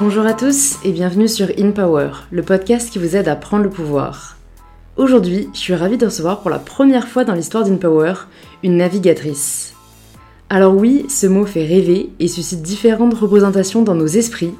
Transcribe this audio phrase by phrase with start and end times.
[0.00, 3.64] Bonjour à tous et bienvenue sur In Power, le podcast qui vous aide à prendre
[3.64, 4.38] le pouvoir.
[4.96, 8.14] Aujourd'hui, je suis ravie de recevoir pour la première fois dans l'histoire d'In Power
[8.62, 9.74] une navigatrice.
[10.48, 14.54] Alors oui, ce mot fait rêver et suscite différentes représentations dans nos esprits,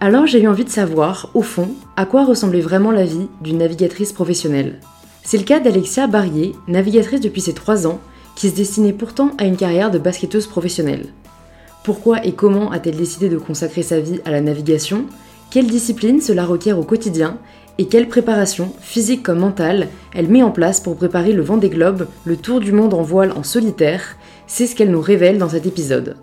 [0.00, 3.58] alors j'ai eu envie de savoir, au fond, à quoi ressemblait vraiment la vie d'une
[3.58, 4.80] navigatrice professionnelle.
[5.22, 8.00] C'est le cas d'Alexia Barrier, navigatrice depuis ses 3 ans,
[8.34, 11.06] qui se destinait pourtant à une carrière de basketteuse professionnelle.
[11.84, 15.06] Pourquoi et comment a-t-elle décidé de consacrer sa vie à la navigation?
[15.50, 17.38] Quelle discipline cela requiert au quotidien?
[17.78, 21.70] Et quelle préparation, physique comme mentale, elle met en place pour préparer le vent des
[21.70, 24.16] globes, le tour du monde en voile en solitaire?
[24.46, 26.16] C'est ce qu'elle nous révèle dans cet épisode.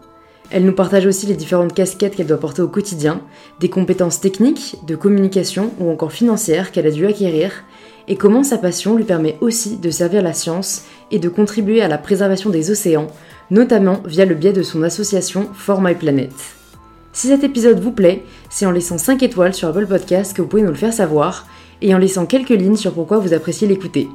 [0.50, 3.22] Elle nous partage aussi les différentes casquettes qu'elle doit porter au quotidien,
[3.60, 7.66] des compétences techniques, de communication ou encore financières qu'elle a dû acquérir,
[8.10, 11.88] et comment sa passion lui permet aussi de servir la science et de contribuer à
[11.88, 13.08] la préservation des océans,
[13.52, 16.32] notamment via le biais de son association For My Planet.
[17.14, 20.48] Si cet épisode vous plaît, c'est en laissant 5 étoiles sur Apple Podcast que vous
[20.48, 21.48] pouvez nous le faire savoir,
[21.82, 24.10] et en laissant quelques lignes sur pourquoi vous appréciez l'écouter.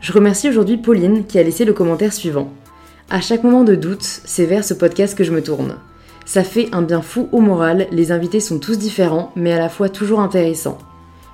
[0.00, 2.52] Je remercie aujourd'hui Pauline qui a laissé le commentaire suivant.
[3.10, 5.76] À chaque moment de doute, c'est vers ce podcast que je me tourne.
[6.26, 9.68] Ça fait un bien fou au moral, les invités sont tous différents, mais à la
[9.68, 10.78] fois toujours intéressants.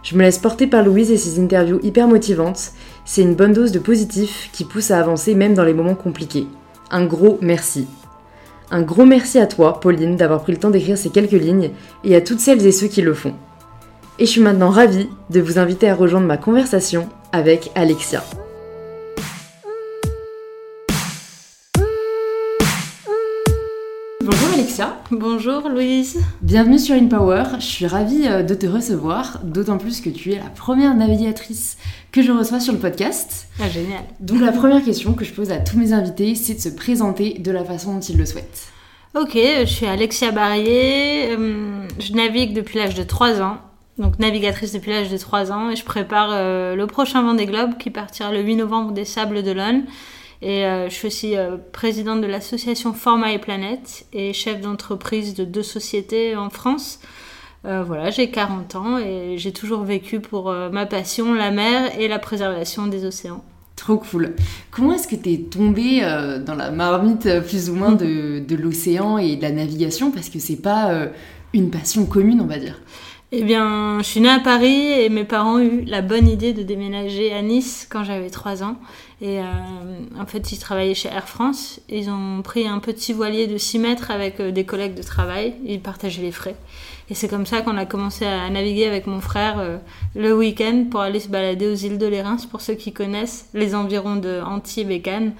[0.06, 2.70] Je me laisse porter par Louise et ses interviews hyper motivantes,
[3.04, 6.46] c'est une bonne dose de positif qui pousse à avancer même dans les moments compliqués.
[6.92, 7.88] Un gros merci.
[8.70, 11.70] Un gros merci à toi, Pauline, d'avoir pris le temps d'écrire ces quelques lignes,
[12.04, 13.34] et à toutes celles et ceux qui le font.
[14.20, 18.22] Et je suis maintenant ravie de vous inviter à rejoindre ma conversation avec Alexia.
[25.10, 26.18] Bonjour Louise.
[26.42, 27.44] Bienvenue sur InPower.
[27.58, 31.78] Je suis ravie euh, de te recevoir, d'autant plus que tu es la première navigatrice
[32.12, 33.48] que je reçois sur le podcast.
[33.60, 34.02] Ah, génial.
[34.20, 37.38] Donc la première question que je pose à tous mes invités, c'est de se présenter
[37.38, 38.68] de la façon dont ils le souhaitent.
[39.18, 41.30] Ok, je suis Alexia Barrier.
[41.30, 43.56] euh, Je navigue depuis l'âge de 3 ans.
[43.98, 47.78] Donc navigatrice depuis l'âge de 3 ans et je prépare euh, le prochain Vendée Globe
[47.78, 49.84] qui partira le 8 novembre des Sables d'Olonne.
[50.42, 55.34] Et euh, je suis aussi euh, présidente de l'association Forma et Planète et chef d'entreprise
[55.34, 57.00] de deux sociétés en France.
[57.66, 61.98] Euh, voilà, j'ai 40 ans et j'ai toujours vécu pour euh, ma passion, la mer
[61.98, 63.42] et la préservation des océans.
[63.74, 64.34] Trop cool.
[64.70, 68.56] Comment est-ce que tu es tombée euh, dans la marmite plus ou moins de, de
[68.56, 70.12] l'océan et de la navigation?
[70.12, 71.08] Parce que c'est pas
[71.52, 72.80] une passion commune, on va dire.
[73.32, 76.52] Eh bien, je suis née à Paris et mes parents ont eu la bonne idée
[76.52, 78.76] de déménager à Nice quand j'avais 3 ans.
[79.22, 79.44] Et euh,
[80.18, 81.80] en fait, ils travaillaient chez Air France.
[81.88, 85.54] Ils ont pris un petit voilier de 6 mètres avec euh, des collègues de travail.
[85.64, 86.56] Ils partageaient les frais.
[87.08, 89.78] Et c'est comme ça qu'on a commencé à naviguer avec mon frère euh,
[90.14, 93.74] le week-end pour aller se balader aux îles de l'Érins, pour ceux qui connaissent les
[93.74, 95.32] environs de Antibes et Cannes.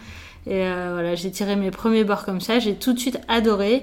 [0.47, 2.61] Et voilà, j'ai tiré mes premiers bords comme ça.
[2.61, 3.83] J'ai tout de suite adoré.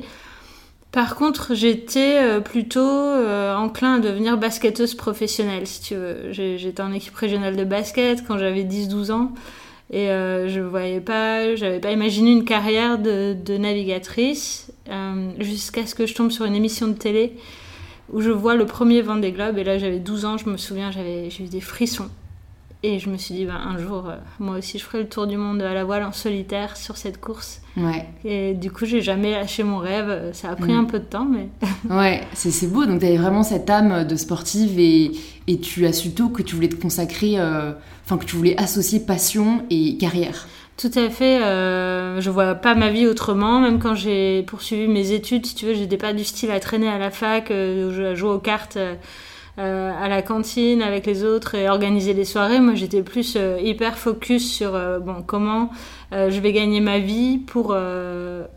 [0.94, 6.32] Par contre, j'étais plutôt enclin à devenir basketteuse professionnelle, si tu veux.
[6.32, 9.34] J'étais en équipe régionale de basket quand j'avais 10-12 ans.
[9.94, 15.94] Et euh, je voyais pas, j'avais pas imaginé une carrière de, navigatrice euh, jusqu'à ce
[15.94, 17.34] que je tombe sur une émission de télé
[18.12, 19.60] où je vois le premier Vendée Globe.
[19.60, 22.10] Et là, j'avais 12 ans, je me souviens, j'avais eu des frissons.
[22.86, 25.26] Et je me suis dit, ben, un jour, euh, moi aussi, je ferai le tour
[25.26, 27.62] du monde à la voile en solitaire sur cette course.
[27.78, 30.32] Ouais, Et du coup, j'ai jamais lâché mon rêve.
[30.34, 30.80] Ça a pris Mm.
[30.80, 31.48] un peu de temps, mais
[31.90, 32.86] ouais, c'est c'est beau.
[32.86, 35.12] Donc tu avais vraiment cette âme de sportive et,
[35.48, 37.72] et tu as su tôt que tu voulais te consacrer, euh,
[38.04, 40.48] enfin que tu voulais associer passion et carrière.
[40.76, 41.42] tout à fait.
[41.42, 43.62] Euh, je vois pas ma vie autrement.
[43.62, 46.90] Même quand j'ai poursuivi mes études, si tu veux, j'étais pas du style à traîner
[46.90, 48.78] à la fac, euh, je jouais aux cartes.
[49.60, 52.60] Euh, à la cantine avec les autres et organiser les soirées.
[52.60, 55.70] Moi, j'étais plus euh, hyper focus sur euh, bon comment
[56.12, 57.76] je vais gagner ma vie pour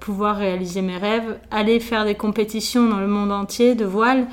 [0.00, 4.26] pouvoir réaliser mes rêves, aller faire des compétitions dans le monde entier de voile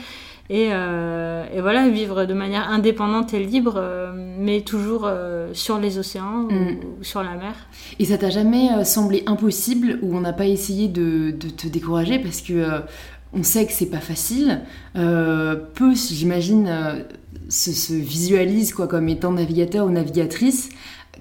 [0.49, 5.79] et, euh, et voilà vivre de manière indépendante et libre, euh, mais toujours euh, sur
[5.79, 6.77] les océans ou- Mm.
[6.99, 7.53] ou, sur la mer.
[7.97, 12.19] Et ça t'a jamais semblé impossible ou on n'a pas essayé de, de te décourager
[12.19, 12.81] parce que
[13.33, 14.61] on sait que c'est pas facile.
[14.95, 17.03] Euh, peu, j'imagine, euh,
[17.49, 20.69] se, se visualise quoi comme étant navigateur ou navigatrice.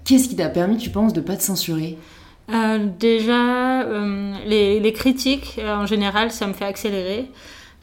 [0.05, 1.97] Qu'est-ce qui t'a permis, tu penses, de pas te censurer?
[2.53, 3.85] Euh, déjà,
[4.47, 7.31] les, critiques, en général, ça me fait accélérer.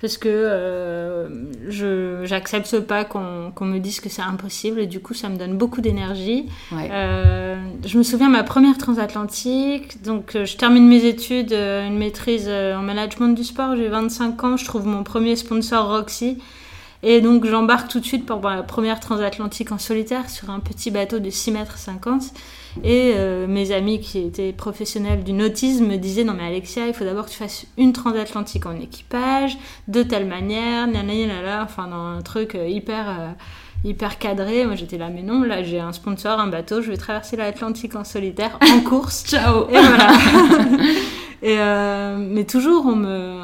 [0.02, 1.28] Parce que euh,
[1.68, 5.38] je j'accepte pas qu'on qu'on me dise que c'est impossible et du coup ça me
[5.38, 6.48] donne beaucoup d'énergie.
[6.72, 6.90] Ouais.
[6.90, 11.98] Euh, je me souviens ma première transatlantique, donc euh, je termine mes études, euh, une
[11.98, 16.38] maîtrise euh, en management du sport, j'ai 25 ans, je trouve mon premier sponsor Roxy
[17.04, 20.92] et donc j'embarque tout de suite pour ma première transatlantique en solitaire sur un petit
[20.92, 22.24] bateau de 6 mètres 50
[22.84, 26.94] Et euh, mes amis qui étaient professionnels du nautisme me disaient non mais Alexia, il
[26.94, 32.06] faut d'abord que tu fasses une transatlantique en équipage, de telle manière, nanana, enfin dans
[32.18, 33.36] un truc euh, hyper
[33.84, 34.66] hyper cadré.
[34.66, 37.96] Moi j'étais là, mais non, là j'ai un sponsor, un bateau, je vais traverser l'Atlantique
[37.96, 39.26] en solitaire, en course.
[39.26, 40.12] Ciao Et voilà.
[41.42, 41.56] Et
[42.18, 43.42] mais toujours on me,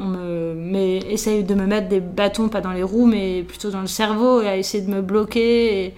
[0.00, 3.70] on me mais essaye de me mettre des bâtons pas dans les roues, mais plutôt
[3.70, 5.86] dans le cerveau, et à essayer de me bloquer.
[5.86, 5.94] Et,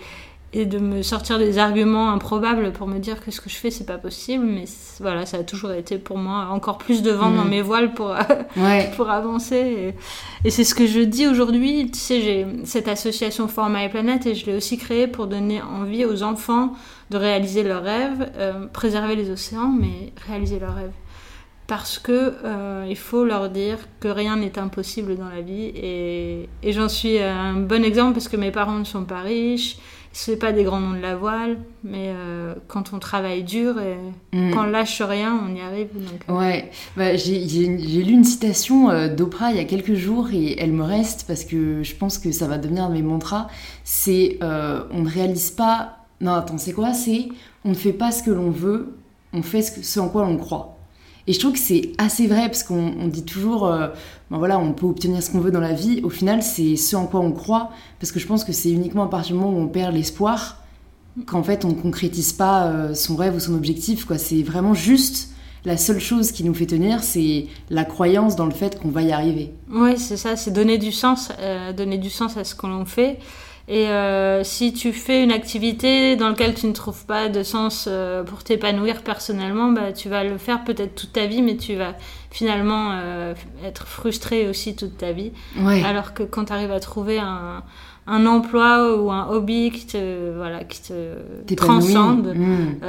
[0.53, 3.71] et de me sortir des arguments improbables pour me dire que ce que je fais
[3.71, 4.65] c'est pas possible mais
[4.99, 7.51] voilà ça a toujours été pour moi encore plus de vent dans mm.
[7.51, 8.17] mes voiles pour
[8.97, 9.95] pour avancer
[10.45, 11.91] et, c'est ce que je dis aujourd'hui.
[11.91, 15.63] Tu sais j'ai cette association Forma et Planète et je l'ai aussi créée pour donner
[15.63, 16.73] envie aux enfants
[17.11, 20.93] de réaliser leurs rêves euh, préserver les océans mais réaliser leurs rêves.
[21.67, 26.49] Parce que euh, il faut leur dire que rien n'est impossible dans la vie et,
[26.65, 29.77] et j'en suis un bon exemple parce que mes parents ne sont pas riches
[30.13, 33.97] c'est pas des grands noms de la voile, mais euh, quand on travaille dur et
[34.37, 34.53] mm.
[34.53, 35.89] quand on lâche rien, on y arrive.
[36.29, 36.37] Euh.
[36.37, 40.73] Ouais, bah, j'ai lu une citation euh, d'Oprah il y a quelques jours et elle
[40.73, 43.49] me reste parce que je pense que ça va devenir mes mantras.
[43.85, 45.97] C'est on ne réalise pas.
[46.21, 46.93] Non, attends, c'est quoi?
[46.93, 47.29] C'est
[47.65, 48.97] on ne fait pas ce que l'on veut,
[49.33, 50.80] on fait ce, ce en quoi l'on croit.
[51.27, 53.89] Et je trouve que c'est assez vrai parce qu'on dit toujours, euh,
[54.31, 56.01] ben voilà, on peut obtenir ce qu'on veut dans la vie.
[56.03, 57.71] Au final, c'est ce en quoi on croit.
[57.99, 60.57] Parce que je pense que c'est uniquement à partir du moment où on perd l'espoir
[61.27, 64.05] qu'en fait on ne concrétise pas euh, son rêve ou son objectif.
[64.05, 64.19] Quoi.
[64.19, 65.31] C'est vraiment juste
[65.65, 69.03] la seule chose qui nous fait tenir, c'est la croyance dans le fait qu'on va
[69.03, 69.53] y arriver.
[69.71, 72.87] Oui, c'est ça, c'est donner du sens, euh, donner du sens à ce que l'on
[72.87, 73.19] fait.
[73.71, 77.87] Et euh, si tu fais une activité dans laquelle tu ne trouves pas de sens
[77.89, 81.77] euh, pour t'épanouir personnellement, bah, tu vas le faire peut-être toute ta vie, mais tu
[81.77, 81.95] vas
[82.33, 83.33] finalement euh,
[83.65, 85.31] être frustré aussi toute ta vie.
[85.85, 87.63] Alors que quand tu arrives à trouver un,
[88.09, 92.81] un, emploi ou un hobby qui te, voilà, qui te transcende, mmh.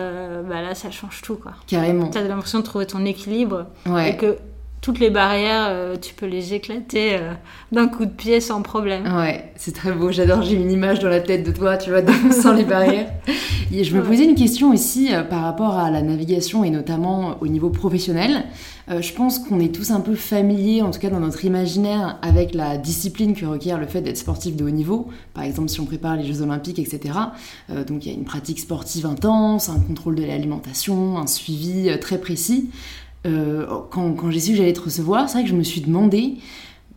[0.49, 1.35] bah là, ça change tout.
[1.35, 1.51] Quoi.
[1.67, 2.07] Carrément.
[2.07, 3.67] Tu as l'impression de trouver ton équilibre.
[4.03, 4.35] Et que
[4.81, 7.33] toutes les barrières, euh, tu peux les éclater euh,
[7.71, 9.03] d'un coup de pied sans problème.
[9.15, 10.11] Ouais, c'est très beau.
[10.11, 10.41] J'adore.
[10.41, 12.01] J'ai une image dans la tête de toi, tu vois,
[12.31, 13.11] sans les barrières.
[13.71, 17.37] Et je me posais une question aussi euh, par rapport à la navigation et notamment
[17.41, 18.45] au niveau professionnel.
[18.89, 22.53] je pense qu'on est tous un peu familiers, en tout cas dans notre imaginaire, avec
[22.53, 25.07] la discipline que requiert le fait d'être sportif de haut niveau.
[25.33, 27.13] Par exemple, si on prépare les Jeux Olympiques, etc.
[27.69, 32.17] donc il y a une pratique sportive intense, un contrôle de l'alimentation, un suivi très
[32.17, 32.69] précis.
[33.25, 36.35] Euh, quand, j'ai su que j'allais te recevoir, c'est vrai que je me suis demandé,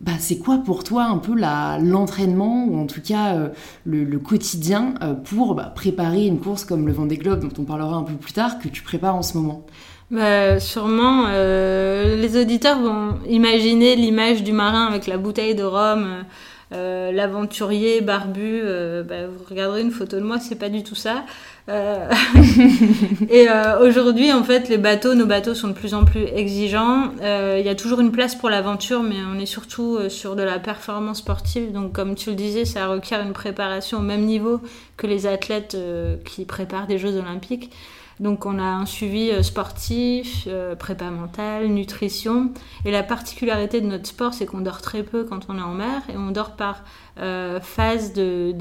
[0.01, 3.49] bah, c'est quoi pour toi un peu l'entraînement, ou en tout cas euh,
[3.85, 7.95] le, quotidien, euh, pour bah, préparer une course comme le Vendée Globe, dont on parlera
[7.95, 9.65] un peu plus tard, que tu prépares en ce moment?
[10.11, 16.25] Bah, sûrement, les auditeurs vont imaginer l'image du marin avec la bouteille de rhum,
[16.71, 18.61] l'aventurier barbu.
[19.07, 21.23] Bah, vous regarderez une photo de moi, c'est pas du tout ça.
[21.67, 22.11] Euh,
[23.29, 27.11] et euh, aujourd'hui, en fait, nos bateaux sont de plus en plus exigeants.
[27.21, 30.43] Euh, il y a toujours une place pour l'aventure, mais on est surtout sur de
[30.43, 31.71] la performance sportive.
[31.71, 34.61] Donc, comme tu le disais, ça requiert une préparation au même niveau
[34.97, 35.77] que les athlètes
[36.23, 37.71] qui préparent des Jeux olympiques.
[38.19, 40.47] Donc on a un suivi sportif,
[40.79, 42.51] prépa mentale, nutrition.
[42.85, 45.73] Et la particularité de notre sport, c'est qu'on dort très peu quand on est en
[45.73, 46.83] mer et on dort par
[47.17, 48.53] euh, phase de,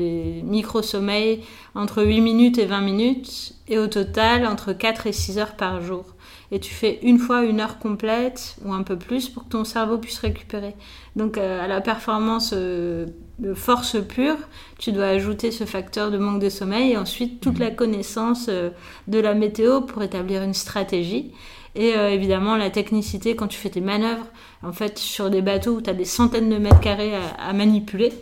[0.44, 1.42] micro-sommeils
[1.74, 5.80] entre 8 minutes et 20 minutes, et au total entre 4 et 6 heures par
[5.80, 6.13] jour.
[6.50, 9.64] Et tu fais une fois une heure complète ou un peu plus pour que ton
[9.64, 10.74] cerveau puisse récupérer.
[11.16, 13.06] Donc euh, à la performance euh,
[13.38, 14.36] de force pure,
[14.78, 19.18] tu dois ajouter ce facteur de manque de sommeil et ensuite toute la connaissance de
[19.18, 21.32] la météo pour établir une stratégie.
[21.76, 24.26] Et évidemment la technicité quand tu fais tes manœuvres,
[24.62, 28.12] en fait sur des bateaux où tu as des centaines de mètres carrés à manipuler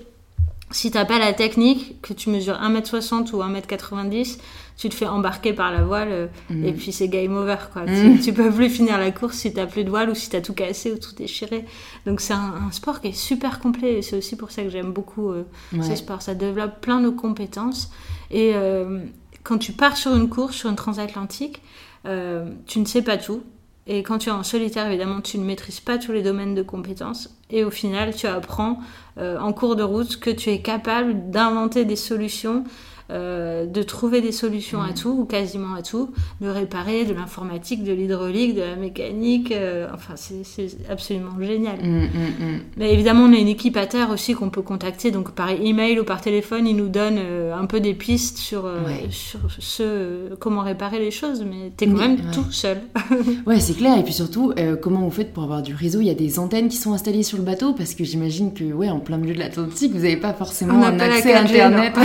[0.73, 4.39] si t'as pas la technique, que tu mesures 1m60 ou 1m90,
[4.77, 6.65] tu te fais embarquer par la voile euh, mm.
[6.65, 7.83] et puis c'est game over quoi.
[7.83, 8.21] Mm.
[8.21, 10.55] Tu, peux plus finir la course si t'as plus de voile ou si t'as tout
[10.55, 11.65] cassé ou tout déchiré.
[12.07, 14.93] Donc c'est un, sport qui est super complet et c'est aussi pour ça que j'aime
[14.93, 15.45] beaucoup euh,
[15.83, 16.23] ce sport.
[16.23, 17.91] Ça développe plein de compétences
[18.31, 19.05] et euh,
[19.45, 21.63] quand tu pars sur une course, sur une transatlantique,
[22.05, 23.43] tu ne sais pas tout.
[23.87, 26.63] Et quand tu es en solitaire, évidemment, tu ne maîtrises pas tous les domaines de
[26.63, 27.31] compétences.
[27.51, 28.79] Et au final, tu apprends
[29.19, 32.65] euh, en cours de route que tu es capable d'inventer des solutions
[33.13, 34.95] euh, de trouver des solutions à mm.
[34.95, 39.53] tout, ou quasiment à tout, de réparer de l'informatique, de l'hydraulique, de la mécanique.
[39.53, 41.79] Euh, enfin, c'est absolument génial.
[41.83, 45.11] Mm, mm, Mais évidemment, on a une équipe à terre aussi qu'on peut contacter.
[45.11, 48.65] Donc, par email ou par téléphone, ils nous donnent euh, un peu des pistes sur,
[49.11, 51.45] sur ce, comment réparer les choses.
[51.45, 52.81] Mais tu es quand même tout seul.
[53.47, 53.99] ouais, c'est clair.
[53.99, 56.01] Et puis surtout, comment vous faites pour avoir du réseau?
[56.01, 58.65] Il y a des antennes qui sont installées sur le bateau parce que j'imagine que,
[58.65, 61.93] ouais, en plein milieu de l'Atlantique, vous n'avez pas forcément un accès à Internet.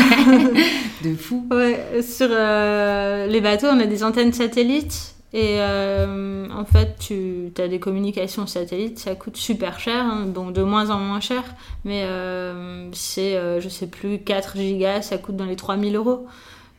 [1.04, 1.48] de fou.
[1.52, 5.16] Ouais, sur les bateaux, on a des antennes satellites.
[5.34, 10.64] Et en fait, tu as des communications satellites, ça coûte super cher, hein, donc de
[10.64, 11.44] moins en moins cher,
[11.84, 12.08] mais
[12.94, 16.26] c'est, je sais plus, 4 gigas, ça coûte dans les 3000 euros.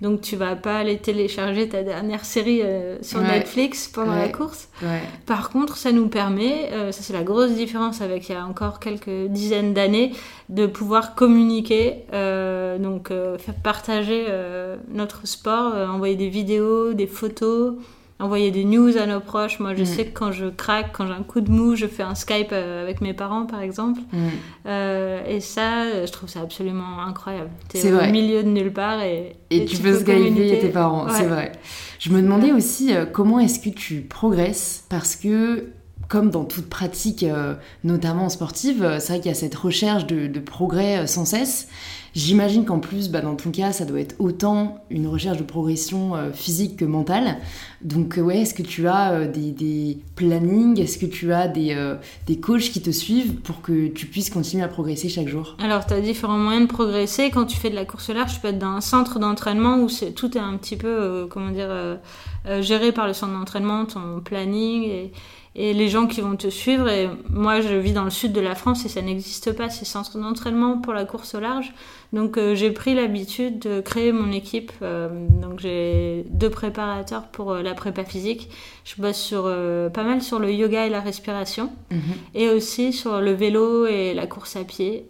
[0.01, 4.69] Donc tu vas pas aller télécharger ta dernière série euh, sur Netflix pendant la course.
[5.27, 8.45] Par contre, ça nous permet, euh, ça c'est la grosse différence avec il y a
[8.45, 10.13] encore quelques dizaines d'années,
[10.49, 14.27] de pouvoir communiquer, euh, donc faire partager
[14.89, 17.75] notre sport, envoyer des vidéos, des photos,
[18.21, 19.61] envoyer des news à nos proches.
[19.61, 19.87] Moi, je mm.
[19.87, 22.49] sais que quand je craque, quand j'ai un coup de mou, je fais un Skype
[22.53, 24.01] euh, avec mes parents, par exemple.
[24.13, 24.19] Mm.
[24.67, 27.51] Euh, et ça, je trouve ça absolument incroyable.
[27.73, 31.53] C'est au milieu de nulle part et, et, tu, peux, Skyper tes parents, c'est vrai.
[31.99, 35.71] Je me demandais aussi euh, comment est-ce que tu progresses parce que
[36.09, 37.23] comme dans toute pratique,
[37.85, 41.69] notamment sportive, c'est vrai qu'il y a cette recherche de, de progrès sans cesse.
[42.19, 46.17] J'imagine qu'en plus, bah, dans ton cas, ça doit être autant une recherche de progression
[46.17, 47.37] euh, physique que mentale.
[47.81, 50.81] Donc, euh, ouais, est-ce que tu as euh, des, plannings?
[50.81, 51.77] Est-ce que tu as des,
[52.27, 55.57] des coachs qui te suivent pour que tu puisses continuer à progresser chaque jour?
[55.63, 57.31] Alors, tu as différents moyens de progresser.
[57.31, 59.89] Quand tu fais de la course large, tu peux être dans un centre d'entraînement où
[60.17, 61.71] tout est un petit peu, comment dire,
[62.61, 65.13] géré par le centre d'entraînement, ton planning et
[65.55, 66.89] et les gens qui vont te suivre.
[66.89, 69.85] Et moi, je vis dans le sud de la France et ça n'existe pas, ces
[69.85, 71.73] centres d'entraînement pour la course au large.
[72.13, 74.73] Donc, euh, j'ai pris l'habitude de créer mon équipe.
[74.83, 75.09] Euh,
[75.43, 78.51] donc, j'ai deux préparateurs pour euh, la prépa physique.
[78.85, 82.01] Je bosse sur, pas mal sur le yoga et la respiration mhm.
[82.35, 85.05] et aussi sur le vélo et la course à pied.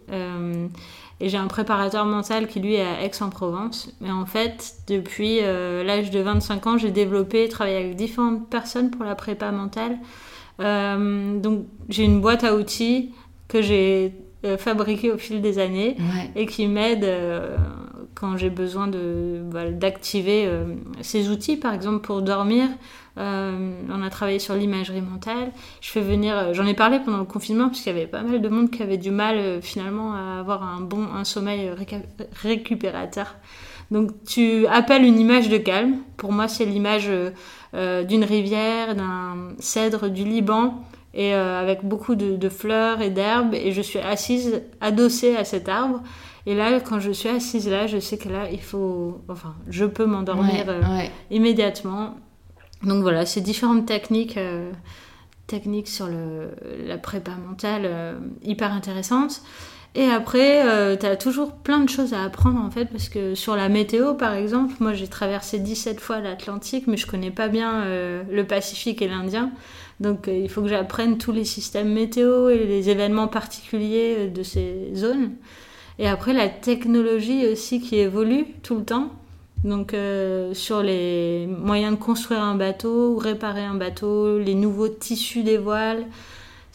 [1.21, 3.93] Et j'ai un préparateur mental qui lui est à Aix-en-Provence.
[4.01, 9.05] Mais en fait, depuis l'âge de 25 ans, j'ai développé, travaillé avec différentes personnes pour
[9.05, 9.99] la prépa mentale.
[10.61, 13.13] Euh, donc j'ai une boîte à outils
[13.47, 14.13] que j'ai
[14.45, 15.97] euh, fabriquée au fil des années
[16.37, 17.57] et qui m'aide euh,
[18.15, 20.51] quand j'ai besoin de d'activer
[21.03, 22.69] ces outils, par exemple pour dormir.
[23.17, 25.53] on a travaillé sur l'imagerie mentale.
[25.81, 28.41] Je fais venir, j'en ai parlé pendant le confinement parce qu'il y avait pas mal
[28.41, 31.71] de monde qui avait du mal finalement à avoir un bon un sommeil
[32.43, 33.37] récupérateur.
[33.93, 35.99] Donc tu appelles une image de calme.
[36.17, 37.09] Pour moi, c'est l'image
[37.75, 40.83] d'une rivière, d'un cèdre du Liban,
[41.15, 45.69] et euh, avec beaucoup de, fleurs et d'herbes, et je suis assise, adossée à cet
[45.69, 46.01] arbre.
[46.47, 49.85] Et là, quand je suis assise là, je sais que là, il faut, enfin, je
[49.85, 50.81] peux m'endormir euh,
[51.31, 52.17] immédiatement.
[52.83, 54.39] Donc voilà, c'est différentes techniques,
[55.49, 56.55] techniques sur le,
[56.87, 59.43] la prépa mentale hyper intéressantes.
[59.95, 63.35] Et après, euh, tu as toujours plein de choses à apprendre en fait, parce que
[63.35, 67.49] sur la météo par exemple, moi j'ai traversé 17 fois l'Atlantique, mais je connais pas
[67.49, 69.51] bien euh, le Pacifique et l'Indien.
[70.01, 74.43] Donc euh, il faut que j'apprenne tous les systèmes météo et les événements particuliers de
[74.43, 75.33] ces zones.
[75.99, 79.11] Et après, la technologie aussi qui évolue tout le temps.
[79.65, 79.97] Donc
[80.53, 86.07] sur les moyens de construire un bateau réparer un bateau, les nouveaux tissus des voiles.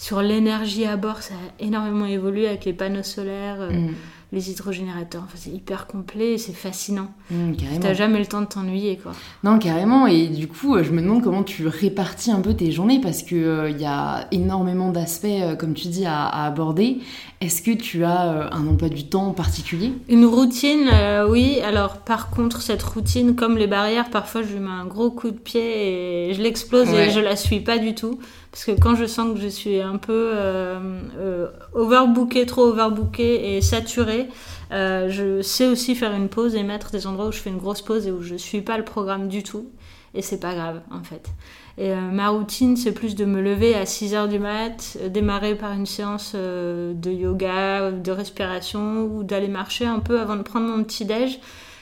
[0.04, 3.94] Sur l'énergie à bord, ça a énormément évolué avec les panneaux solaires, euh, mm.
[4.34, 5.22] les hydrogénérateurs.
[5.24, 7.08] Enfin, c'est hyper complet et c'est fascinant.
[7.32, 9.14] Mm, tu n'as jamais le temps de t'ennuyer, quoi.
[9.46, 10.06] Non, carrément.
[10.06, 13.38] Et du coup, je me demande comment tu répartis un peu tes journées parce qu'il
[13.46, 16.98] euh, y a énormément d'aspects, euh, comme tu dis, à, aborder.
[17.40, 19.94] Est-ce que tu as un emploi du temps particulier?
[20.10, 20.90] Une routine,
[21.30, 21.62] oui.
[21.62, 25.32] Alors, par contre, cette routine, comme les barrières, parfois, je lui mets un gros coup
[25.32, 28.20] de pied et je l'explose et je la suis pas du tout.
[28.54, 30.80] Parce que quand je sens que je suis un peu euh,
[31.18, 34.30] euh overbookée, trop overbookée et saturée,
[34.72, 37.58] euh, je sais aussi faire une pause et mettre des endroits où je fais une
[37.58, 39.72] grosse pause et où je suis pas le programme du tout.
[40.14, 41.32] Et c'est pas grave, en fait.
[41.80, 45.56] Et euh, ma routine, c'est plus de me lever à 6 heures du mat, démarrer
[45.56, 50.68] par une séance de yoga, de respiration ou d'aller marcher un peu avant de prendre
[50.68, 51.40] mon petit-déj.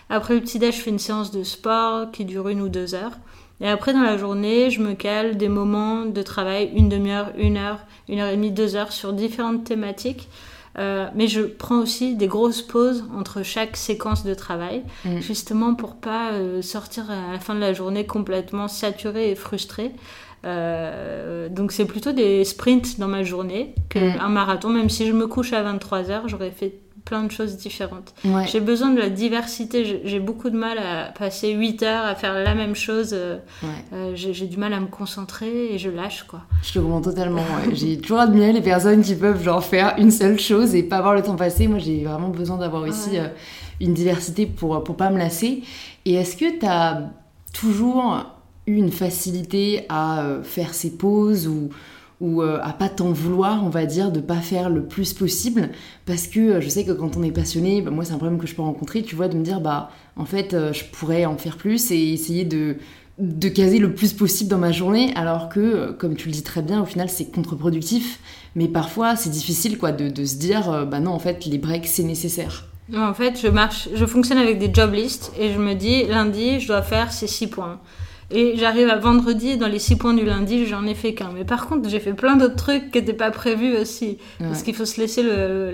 [0.10, 3.18] Après le petit-déj, je fais une séance de sport qui dure une ou deux heures.
[3.62, 7.58] Et après, dans la journée, je me cale des moments de travail, une demi-heure, une
[7.58, 10.28] heure, une heure et demie, deux heures sur différentes thématiques.
[10.78, 15.20] Euh, mais je prends aussi des grosses pauses entre chaque séquence de travail, mm.
[15.20, 19.92] justement pour pas euh, sortir à la fin de la journée complètement saturé et frustré.
[20.44, 24.32] Euh, donc c'est plutôt des sprints dans ma journée qu'un mm.
[24.32, 26.74] marathon, même si je me couche à 23h, j'aurais fait
[27.06, 28.14] plein de choses différentes.
[28.46, 30.02] J'ai besoin de la diversité.
[30.04, 33.12] J'ai beaucoup de mal à passer 8 heures à faire la même chose.
[33.14, 33.38] Euh,
[33.94, 36.42] euh, j'ai du mal à me concentrer et je lâche, quoi.
[36.64, 37.44] Je te comprends totalement.
[37.74, 41.14] j'ai toujours admiré les personnes qui peuvent genre faire une seule chose et pas voir
[41.14, 41.68] le temps passer.
[41.68, 43.28] Moi, j'ai vraiment besoin d'avoir aussi euh,
[43.80, 45.64] une diversité pour, pour pas me lasser.
[46.06, 47.10] Et est-ce que tu as
[47.54, 48.26] toujours
[48.68, 51.70] eu une facilité à faire ces pauses ou
[52.22, 55.70] ou à pas t'en vouloir, on va dire, de pas faire le plus possible,
[56.06, 58.48] parce que je sais que quand on est passionné, bah, moi c'est un problème que
[58.48, 61.58] je peux rencontrer, tu vois, de me dire bah en fait je pourrais en faire
[61.58, 62.78] plus et essayer de
[63.18, 66.62] de caser le plus possible dans ma journée, alors que, comme tu le dis très
[66.62, 68.20] bien, au final c'est contre-productif,
[68.56, 71.88] mais parfois c'est difficile quoi de, de se dire bah non en fait les breaks
[71.88, 72.68] c'est nécessaire.
[72.96, 76.60] En fait, je marche, je fonctionne avec des job lists et je me dis lundi,
[76.60, 77.80] je dois faire ces six points.
[78.34, 81.32] Et j'arrive à vendredi, dans les six points du lundi, j'en ai fait qu'un.
[81.34, 84.18] Mais par contre, j'ai fait plein d'autres trucs qui n'étaient pas prévus aussi.
[84.40, 85.72] Parce qu'il faut se laisser le,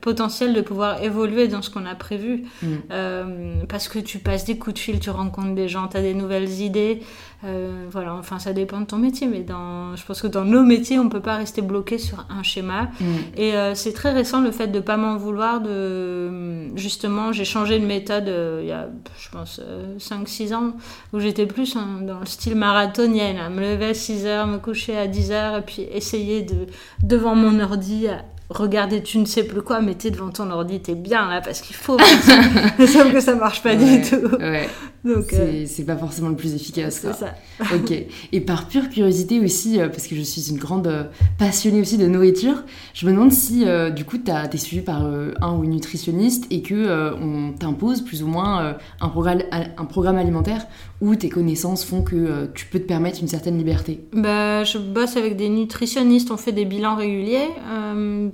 [0.00, 2.44] potentiel de pouvoir évoluer dans ce qu'on a prévu.
[2.62, 2.66] Mm.
[2.90, 6.02] Euh, parce que tu passes des coups de fil, tu rencontres des gens, tu as
[6.02, 7.00] des nouvelles idées.
[7.46, 10.62] Euh, voilà, enfin ça dépend de ton métier, mais dans, je pense que dans nos
[10.62, 12.88] métiers, on peut pas rester bloqué sur un schéma.
[13.00, 13.04] Mm.
[13.36, 15.60] Et euh, c'est très récent le fait de pas m'en vouloir.
[15.60, 18.88] De justement, j'ai changé de méthode euh, il y a,
[19.18, 19.60] je pense,
[19.98, 20.72] 5-6 ans,
[21.12, 24.96] où j'étais plus dans le style marathonienne, à me lever à 6 heures, me coucher
[24.96, 26.66] à 10 heures, et puis essayer de
[27.02, 28.08] devant mon ordi
[28.48, 31.60] regarder tu ne sais plus quoi, mais t'es devant ton ordi, t'es bien là parce
[31.60, 31.98] qu'il faut.
[32.78, 34.36] Sauf que ça marche pas du tout.
[34.36, 34.68] Ouais.
[35.06, 37.00] Donc euh, c'est pas forcément le plus efficace.
[37.02, 37.34] C'est ça.
[37.74, 37.92] ok.
[38.32, 41.04] Et par pure curiosité aussi, euh, parce que je suis une grande euh,
[41.38, 45.64] passionnée aussi de nourriture, je me demande si du coup t'es suivi par un ou
[45.64, 50.66] une nutritionniste et que on t'impose plus ou moins un programme, un programme alimentaire
[51.00, 54.00] où tes connaissances font que tu peux te permettre une certaine liberté?
[54.12, 57.48] Bah, je bosse avec des nutritionnistes, on fait des bilans réguliers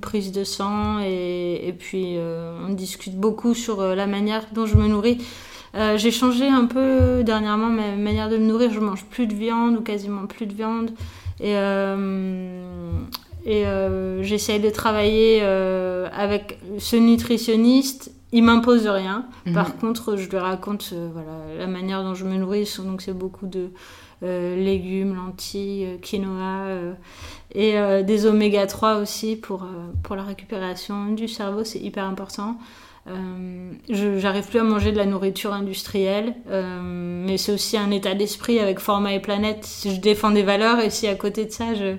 [0.00, 4.76] prise de sang et, et puis euh, on discute beaucoup sur la manière dont je
[4.76, 5.18] me nourris.
[5.74, 8.72] Euh, j'ai changé un peu dernièrement ma manière de me nourrir.
[8.72, 10.90] Je mange plus de viande ou quasiment plus de viande.
[11.40, 11.54] Et,
[13.44, 13.64] et
[14.20, 18.12] j'essaye de travailler avec ce nutritionniste.
[18.30, 19.26] Il m'impose rien.
[19.46, 19.54] Mhm.
[19.54, 22.76] Par contre, je lui raconte voilà, la manière dont je me nourris.
[22.84, 23.70] Donc, c'est beaucoup de
[24.22, 26.94] légumes, lentilles, quinoa
[27.54, 29.66] et euh, des oméga 3 aussi pour, euh,
[30.02, 32.56] pour la récupération du cerveau, c'est hyper important.
[33.08, 36.80] Euh, J'arrive plus à manger de la nourriture industrielle, euh,
[37.26, 39.68] mais c'est aussi un état d'esprit avec format et planète.
[39.84, 41.96] Je défends des valeurs et si à côté de ça, je,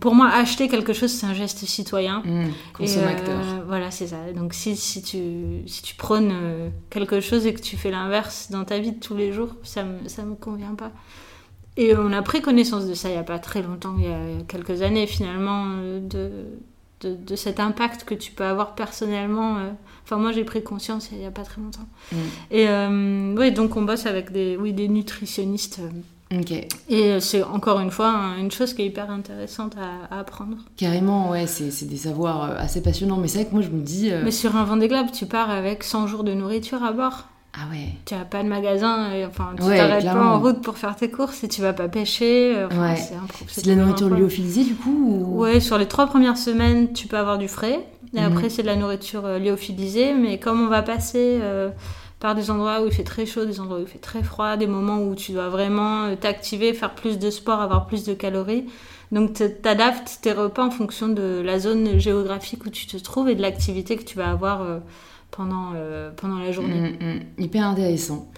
[0.00, 2.22] pour moi, acheter quelque chose, c'est un geste citoyen.
[2.24, 3.40] Mmh, consommateur.
[3.66, 4.32] voilà, c'est ça.
[4.34, 6.34] Donc si, si, tu, si tu prônes
[6.90, 9.82] quelque chose et que tu fais l'inverse dans ta vie de tous les jours, ça
[9.82, 10.92] ne me, ça me convient pas.
[11.78, 14.12] Et on a pris connaissance de ça il n'y a pas très longtemps, il y
[14.12, 19.58] a quelques années finalement, euh, de, de, cet impact que tu peux avoir personnellement.
[20.08, 20.14] Euh.
[20.14, 21.86] Enfin, moi j'ai pris conscience il n'y a pas très longtemps.
[22.12, 22.16] Mm.
[22.50, 25.80] Et euh, oui, donc on bosse avec des, oui, des nutritionnistes.
[26.90, 30.58] Et c'est encore une fois une chose qui est hyper intéressante à, apprendre.
[30.76, 33.16] Carrément, ouais, c'est des savoirs assez passionnants.
[33.16, 34.10] Mais c'est vrai que moi je me dis.
[34.24, 37.28] Mais sur un Vendée Globe, tu pars avec 100 jours de nourriture à bord.
[37.54, 37.88] Ah ouais.
[38.04, 41.10] Tu n'as pas de magasin, et, enfin, tu t'arrêtes pas en route pour faire tes
[41.10, 42.54] courses et tu vas pas pêcher.
[42.56, 42.96] Euh, ouais.
[43.48, 45.40] C'est de la nourriture lyophilisée du coup ou...
[45.40, 47.84] Ouais, sur les trois premières semaines, tu peux avoir du frais.
[48.14, 48.26] Et mhm.
[48.32, 50.14] après, c'est de la nourriture euh, lyophilisée.
[50.14, 51.70] Mais comme on va passer euh,
[52.20, 54.56] par des endroits où il fait très chaud, des endroits où il fait très froid,
[54.56, 58.64] des moments où tu dois vraiment t'activer, faire plus de sport, avoir plus de calories.
[59.12, 63.28] Donc, tu adaptes tes repas en fonction de la zone géographique où tu te trouves
[63.28, 64.80] et de l'activité que tu vas avoir
[65.30, 66.96] pendant, euh, pendant la journée.
[67.00, 67.44] Mm, mm.
[67.44, 68.28] hyper intéressant.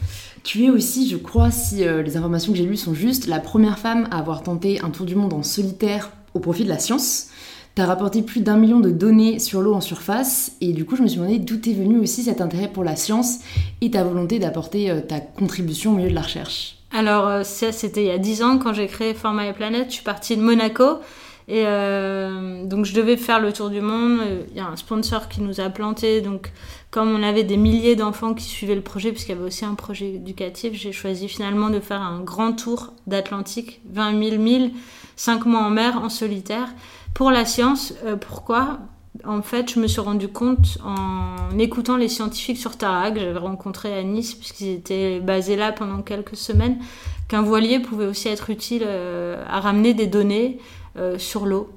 [0.42, 3.40] Tu es aussi, je crois, si euh, les informations que j'ai lues sont justes, la
[3.40, 6.78] première femme à avoir tenté un tour du monde en solitaire au profit de la
[6.78, 7.28] science.
[7.76, 10.96] Tu as rapporté plus d'un million de données sur l'eau en surface et du coup
[10.96, 13.38] je me suis demandé d'où est venu aussi cet intérêt pour la science
[13.80, 16.76] et ta volonté d'apporter euh, ta contribution au milieu de la recherche.
[16.92, 19.94] Alors ça c'était il y a 10 ans quand j'ai créé Format et Planète, je
[19.94, 20.98] suis partie de Monaco
[21.46, 25.40] et donc je devais faire le tour du monde, il y a un sponsor qui
[25.40, 26.52] nous a planté donc
[26.90, 29.74] comme on avait des milliers d'enfants qui suivaient le projet, puisqu'il y avait aussi un
[29.74, 34.72] projet éducatif, j'ai choisi finalement de faire un grand tour d'Atlantique, 20 000 milles,
[35.14, 36.68] 5 mois en mer, en solitaire,
[37.14, 37.94] pour la science.
[38.04, 38.78] Euh, pourquoi
[39.24, 43.92] en fait, je me suis rendu compte en écoutant les scientifiques sur Tarak, j'avais rencontré
[43.92, 46.78] à Nice, puisqu'ils étaient basés là pendant quelques semaines,
[47.28, 50.58] qu'un voilier pouvait aussi être utile euh, à ramener des données
[50.96, 51.68] euh, sur l'eau.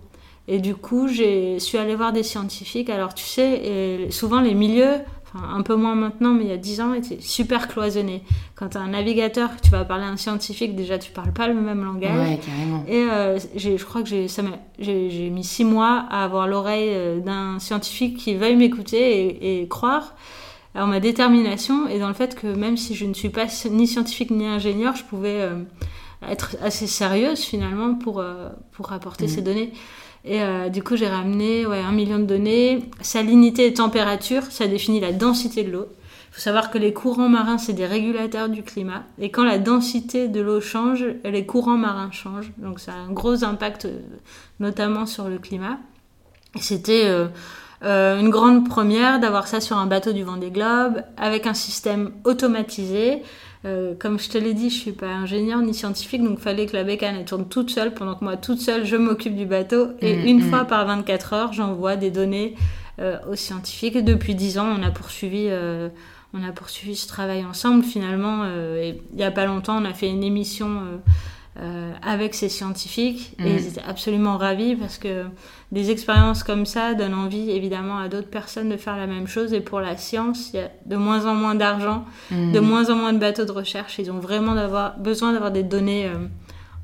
[0.48, 2.90] Et du coup, je suis allée voir des scientifiques.
[2.90, 5.00] Alors, tu sais, souvent les milieux,
[5.34, 8.24] enfin, un peu moins maintenant, mais il y a 10 ans, étaient super cloisonnés.
[8.56, 11.48] Quand tu as un navigateur, tu vas parler à un scientifique, déjà, tu parles pas
[11.48, 12.30] le même langage.
[12.30, 12.84] Ouais, carrément.
[12.88, 18.18] Et euh, je crois que j'ai mis 6 mois à avoir l'oreille euh, d'un scientifique
[18.18, 20.16] qui veuille m'écouter et, croire
[20.76, 23.88] en ma détermination et dans le fait que même si je ne suis pas ni
[23.88, 25.62] scientifique ni ingénieur, je pouvais euh,
[26.28, 28.24] être assez sérieuse finalement pour,
[28.72, 29.30] pour apporter mm.
[29.30, 29.74] ces données.
[30.26, 32.90] Et euh, du coup, j'ai ramené un million de données.
[33.02, 35.88] Salinité et température, ça définit la densité de l'eau.
[36.32, 39.04] faut savoir que les courants marins, c'est des régulateurs du climat.
[39.20, 42.52] Et quand la densité de l'eau change, les courants marins changent.
[42.58, 44.00] Donc ça a un gros impact, euh,
[44.60, 45.78] notamment sur le climat.
[46.60, 47.06] C'était
[47.84, 52.12] euh, une grande première d'avoir ça sur un bateau du Vendée Globe, avec un système
[52.24, 53.22] automatisé.
[54.00, 56.76] Comme je te l'ai dit, je suis pas ingénieur ni scientifique, donc il fallait que
[56.76, 59.90] la bécane elle tourne toute seule pendant que moi toute seule je m'occupe du bateau
[60.02, 60.50] et Mm, une mm.
[60.50, 62.56] fois par 24 heures j'envoie des données
[63.00, 63.96] euh, aux scientifiques.
[63.96, 65.90] Et depuis 10 ans, on a poursuivi, euh,
[66.34, 67.84] on a poursuivi ce travail ensemble.
[67.84, 71.08] Finalement, euh, et il n'y a pas longtemps, on a fait une émission euh, euh,
[72.02, 73.58] avec ces scientifiques et Mhm.
[73.58, 75.26] ils étaient absolument ravis parce que
[75.72, 79.54] des expériences comme ça donnent envie évidemment à d'autres personnes de faire la même chose.
[79.54, 82.64] Et pour la science, il y a de moins en moins d'argent, de Mm.
[82.66, 84.00] moins en moins de bateaux de recherche.
[84.00, 84.56] Ils ont vraiment
[84.98, 86.08] besoin d'avoir des données.
[86.08, 86.28] euh,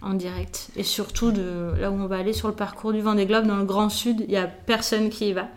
[0.01, 3.25] en direct et surtout de là où on va aller sur le parcours du Vendée
[3.25, 5.47] Globe dans le Grand Sud il y a personne qui y va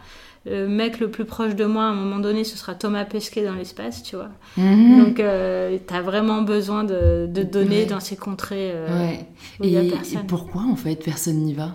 [0.44, 3.44] le mec le plus proche de moi à un moment donné ce sera Thomas Pesquet
[3.44, 5.04] dans l'espace tu vois Mhm.
[5.04, 7.86] donc euh, t'as vraiment besoin de, de Ouais.
[7.86, 9.26] dans ces contrées euh, Ouais.
[9.60, 9.92] où il y a Et,
[10.26, 11.70] pourquoi en fait personne n'y va?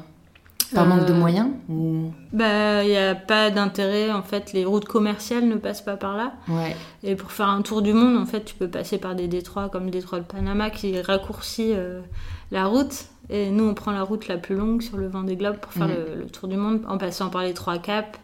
[0.76, 2.12] Par manque de Euh, moyens ou...
[2.34, 6.18] bah il y a pas d'intérêt en fait les routes commerciales ne passent pas par
[6.18, 6.76] là Ouais.
[7.06, 9.70] Et pour faire un tour du monde, en fait, tu peux passer par des détroits
[9.70, 12.02] comme le détroit de Panama qui raccourcit euh,
[12.52, 13.06] la route.
[13.30, 15.88] Et nous, on prend la route la plus longue sur le Vendée Globe pour faire
[15.88, 18.20] le, le tour du monde en passant par les trois caps.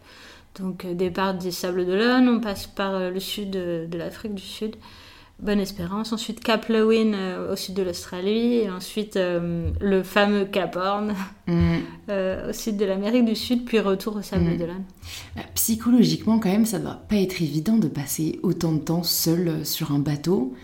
[0.58, 4.34] Donc, euh, départ des Sables d'Olonne, on passe par euh, le sud de, de l'Afrique
[4.34, 4.76] du Sud,
[5.40, 6.12] Bonne Espérance.
[6.12, 8.58] Ensuite, Cap Lewin euh, au sud de l'Australie.
[8.58, 11.14] Et ensuite, euh, le fameux Cap Horn
[11.48, 11.74] Mm.
[12.08, 13.64] euh, au sud de l'Amérique du Sud.
[13.64, 14.56] Puis retour aux Sables Mhm.
[14.58, 14.84] d'Olonne.
[15.34, 19.66] Bah, Psychologiquement, quand même, ça doit pas être évident de passer autant de temps seul
[19.66, 20.54] sur un bateau.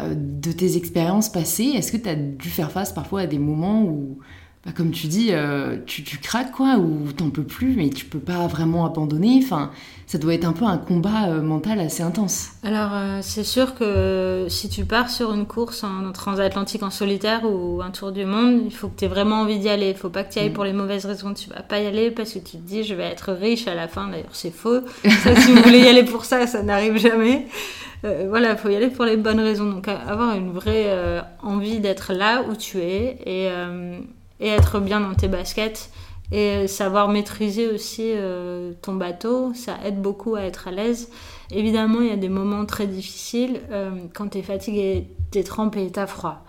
[0.00, 3.82] De tes expériences passées, est-ce que tu as dû faire face parfois à des moments
[3.82, 4.18] où,
[4.64, 8.04] bah, comme tu dis, euh, tu, tu craques quoi, ou t'en peux plus, mais tu
[8.04, 9.40] peux pas vraiment abandonner.
[9.42, 9.70] Enfin,
[10.06, 12.48] ça doit être un peu un combat euh, mental assez intense.
[12.62, 17.42] Alors, euh, c'est sûr que si tu pars sur une course en transatlantique en solitaire
[17.50, 19.88] ou un tour du monde, il faut que tu aies vraiment envie d'y aller.
[19.90, 20.54] Il faut pas que tu y ailles Mm.
[20.54, 21.32] pour les mauvaises raisons.
[21.32, 23.74] Tu vas pas y aller parce que tu te dis je vais être riche à
[23.74, 24.08] la fin.
[24.08, 24.80] D'ailleurs, c'est faux.
[25.22, 27.46] Ça, si vous voulez y aller pour ça, ça n'arrive jamais.
[28.04, 29.70] Euh, voilà, il faut y aller pour les bonnes raisons.
[29.70, 34.00] Donc, a- avoir une vraie euh, envie d'être là où tu es et, euh,
[34.40, 35.90] et être bien dans tes baskets.
[36.32, 41.10] Et savoir maîtriser aussi euh, ton bateau, ça aide beaucoup à être à l'aise.
[41.50, 43.60] Évidemment, il y a des moments très difficiles.
[43.72, 46.44] euh, quand tu es fatigué, tu es trempé, tu as froid.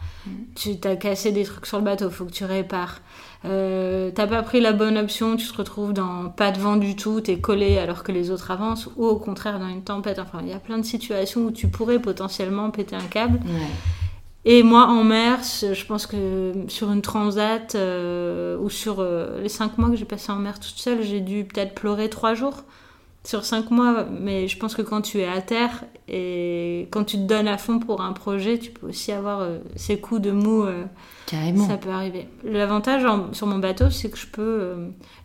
[0.56, 3.02] Tu t'as cassé des trucs sur le bateau, faut que tu répares.
[3.44, 6.96] Euh, t'as pas pris la bonne option, tu te retrouves dans pas de vent du
[6.96, 10.20] tout, t'es collé alors que les autres avancent, ou au contraire dans une tempête.
[10.20, 13.40] Enfin, il y a plein de situations où tu pourrais potentiellement péter un câble.
[13.48, 13.68] Ouais.
[14.44, 19.50] Et moi, en mer, je pense que sur une transat euh, ou sur euh, les
[19.50, 22.64] cinq mois que j'ai passé en mer toute seule, j'ai dû peut-être pleurer trois jours
[23.24, 24.08] sur cinq mois.
[24.10, 27.60] Mais je pense que quand tu es à terre et quand tu te donnes à
[27.60, 30.66] fond pour un projet, tu peux aussi avoir euh, ces coups de mou.
[31.28, 31.68] Carrément.
[31.68, 32.28] ça peut arriver.
[32.44, 34.74] L'avantage sur mon bateau, c'est que je peux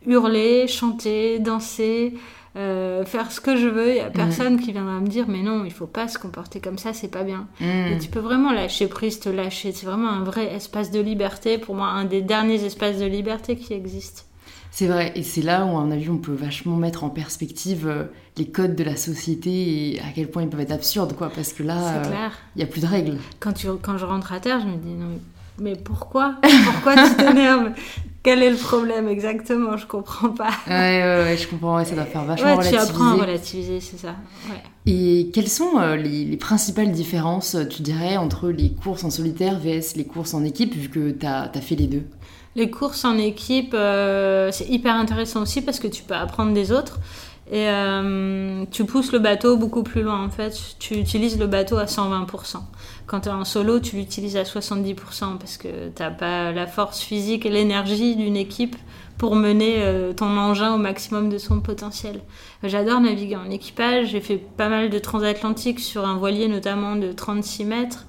[0.06, 2.12] hurler, chanter, danser.
[2.56, 5.42] Euh, faire ce que je veux, il n'y a personne qui viendra me dire mais
[5.42, 7.46] non, il faut pas se comporter comme ça, c'est pas bien.
[7.60, 7.64] Mm.
[7.92, 9.72] Et tu peux vraiment lâcher prise, te lâcher.
[9.72, 11.58] C'est vraiment un vrai espace de liberté.
[11.58, 14.22] Pour moi, un des derniers espaces de liberté qui existent.
[14.70, 17.88] C'est vrai, et c'est là où, à mon avis, on peut vachement mettre en perspective
[17.88, 18.04] euh,
[18.36, 21.54] les codes de la société et à quel point ils peuvent être absurdes, quoi, parce
[21.54, 23.16] que là, C'est euh, il n'y a plus de règles.
[23.40, 25.06] Quand, tu, quand je rentre à terre, je me dis non,
[25.58, 26.34] mais, mais pourquoi?
[26.66, 27.72] Pourquoi tu t'énerves?
[28.26, 30.50] Quel est le problème exactement Je comprends pas.
[30.66, 32.90] Ouais, ouais, ouais, je comprends, ouais, ça doit faire vachement Ouais, tu relativiser.
[32.90, 34.16] apprends à relativiser, c'est ça.
[34.84, 39.10] Et quelles sont euh, les, les principales différences, euh, tu dirais, entre les courses en
[39.10, 42.02] solitaire vs les courses en équipe, vu que tu as, fait les deux?
[42.56, 46.72] Les courses en équipe, euh, c'est hyper intéressant aussi parce que tu peux apprendre des
[46.72, 46.98] autres
[47.48, 50.52] et euh, tu pousses le bateau beaucoup plus loin en fait.
[50.80, 52.56] Tu utilises le bateau à 120%.
[53.06, 56.66] Quand tu es en solo, tu l'utilises à 70% parce que tu n'as pas la
[56.66, 58.74] force physique et l'énergie d'une équipe
[59.16, 62.20] pour mener euh, ton engin au maximum de son potentiel.
[62.64, 67.12] J'adore naviguer en équipage, j'ai fait pas mal de transatlantiques sur un voilier notamment de
[67.12, 68.06] 36 mètres.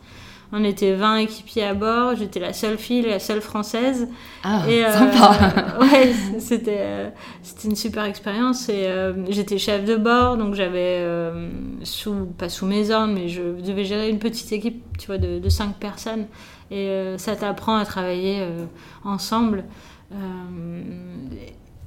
[0.54, 4.08] On était 20 équipiers à bord, j'étais la seule fille, la seule française.
[4.44, 7.10] Ah, Et, euh, sympa ouais, c'était euh,
[7.44, 8.70] c'était une super expérience.
[8.70, 11.06] Et euh, j'étais chef de bord, donc j'avais
[11.84, 15.40] sous pas sous mes ordres, mais je devais gérer une petite équipe, tu vois, de,
[15.40, 16.28] de cinq personnes.
[16.72, 18.46] Et ça t'apprend à travailler
[19.04, 19.66] ensemble.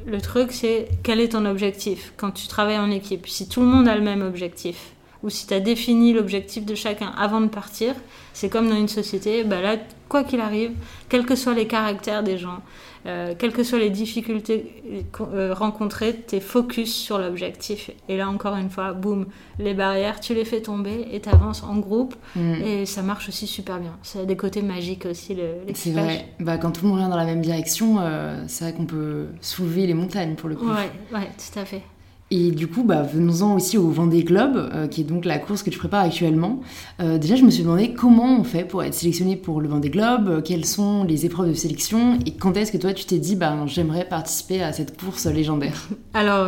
[0.06, 2.12] Le truc, c'est quel est ton objectif?
[2.16, 3.26] Quand tu travailles en équipe.
[3.26, 4.92] Si tout le monde a le même objectif,
[5.22, 7.94] ou si tu as défini l'objectif de chacun avant de partir,
[8.33, 9.76] c'est comme dans une société, bah là,
[10.09, 10.72] quoi qu'il arrive,
[11.09, 12.61] quels que soient les caractères des gens,
[13.06, 14.83] euh, quelles que soient les difficultés
[15.20, 17.90] euh, rencontrées, tu es focus sur l'objectif.
[18.09, 19.26] Et là, encore une fois, boum,
[19.59, 22.14] les barrières, tu les fais tomber et tu avances en groupe.
[22.37, 22.54] Mm.
[22.62, 23.96] Et ça marche aussi super bien.
[24.02, 25.37] C'est des côtés magiques aussi.
[25.74, 26.26] C'est vrai.
[26.40, 29.28] Bah, quand tout le monde regarde dans la même direction, euh, c'est vrai qu'on peut
[29.40, 30.68] soulever les montagnes pour le coup.
[30.68, 31.83] Ouais, ouais, tout à fait.
[32.32, 35.64] Et du coup, bah, venons-en aussi au Vendée Globe, euh, qui est donc la course
[35.64, 36.60] que tu prépares actuellement.
[37.00, 39.90] Euh, déjà, je me suis demandé comment on fait pour être sélectionné pour le Vendée
[39.90, 43.18] Globe, euh, quelles sont les épreuves de sélection, et quand est-ce que toi tu t'es
[43.18, 45.88] dit, bah, j'aimerais participer à cette course légendaire?
[46.14, 46.46] Alors,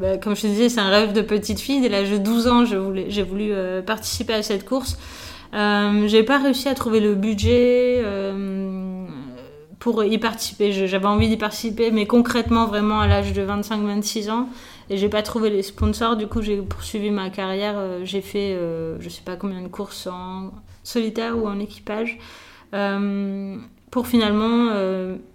[0.00, 1.80] bah, comme je te disais, c'est un rêve de petite fille.
[1.80, 3.52] Dès l'âge de 12 ans, j'ai voulu
[3.86, 4.98] participer à cette course.
[5.52, 8.02] j'ai pas réussi à trouver le budget
[9.78, 10.72] pour y participer.
[10.72, 14.48] J'avais envie d'y participer, mais concrètement, vraiment à l'âge de 25-26 ans
[14.88, 16.16] et j'ai pas trouvé les sponsors.
[16.16, 17.74] Du coup, j'ai poursuivi ma carrière.
[17.76, 22.18] Euh, j'ai fait, euh, je sais pas combien de courses en solitaire ou en équipage,
[22.74, 23.56] euh,
[23.90, 24.72] pour finalement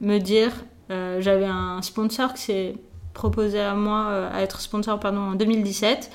[0.02, 0.52] me dire,
[0.90, 2.76] j'avais un sponsor qui s'est
[3.14, 6.12] proposé à moi à être sponsor pardon, en 2017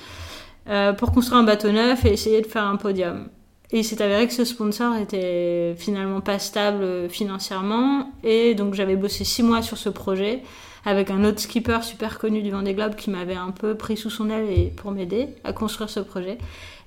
[0.97, 3.27] pour construire un bateau neuf et essayer de faire un podium.
[3.71, 8.11] Et il s'est avéré que ce sponsor était finalement pas stable financièrement.
[8.23, 10.41] Et donc j'avais bossé six mois sur ce projet
[10.87, 14.09] avec un autre skipper super connu du Vendée Globe qui m'avait un peu pris sous
[14.09, 16.37] son aile et pour m'aider à construire ce projet.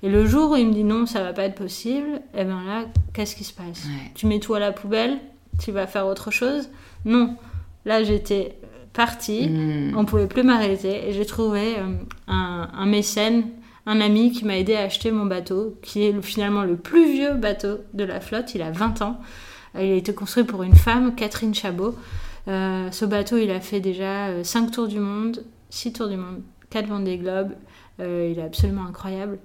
[0.01, 2.43] Et le jour où il me dit non, ça va pas être possible, et eh
[2.43, 3.85] bien là, qu'est-ce qui se passe?
[4.15, 5.19] Tu mets tout à la poubelle,
[5.63, 6.69] tu vas faire autre chose?
[7.05, 7.35] Non.
[7.85, 8.57] Là, j'étais
[8.91, 9.95] partie, hmm.
[9.95, 11.83] on pouvait plus m'arrêter et j'ai trouvé euh,
[12.27, 13.43] un, un mécène
[13.85, 17.33] un ami qui m'a aidé à acheter mon bateau, qui est finalement le plus vieux
[17.33, 18.53] bateau de la flotte.
[18.55, 19.19] Il a 20 ans.
[19.75, 21.95] Il a été construit pour une femme, Catherine Chabot.
[22.47, 26.17] Euh, ce bateau, il a fait déjà 5 euh, tours du monde, 6 tours du
[26.17, 27.51] monde, 4 Vendée Globe.
[27.99, 29.39] Euh, il est absolument incroyable.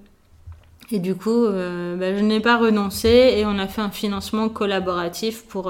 [0.89, 5.43] Et du coup, bah, je n'ai pas renoncé et on a fait un financement collaboratif
[5.43, 5.69] pour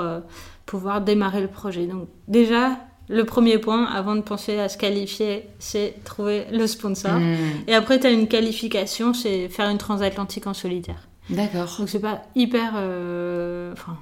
[0.67, 1.87] pouvoir démarrer le projet.
[1.87, 2.77] Donc déjà,
[3.09, 7.13] le premier point, avant de penser à se qualifier, c'est trouver le sponsor.
[7.13, 7.35] Hmm.
[7.65, 11.07] Et après, tu as une qualification, c'est faire une transatlantique en solitaire.
[11.31, 11.75] D'accord.
[11.79, 12.73] Donc c'est pas hyper...
[13.73, 13.97] Enfin,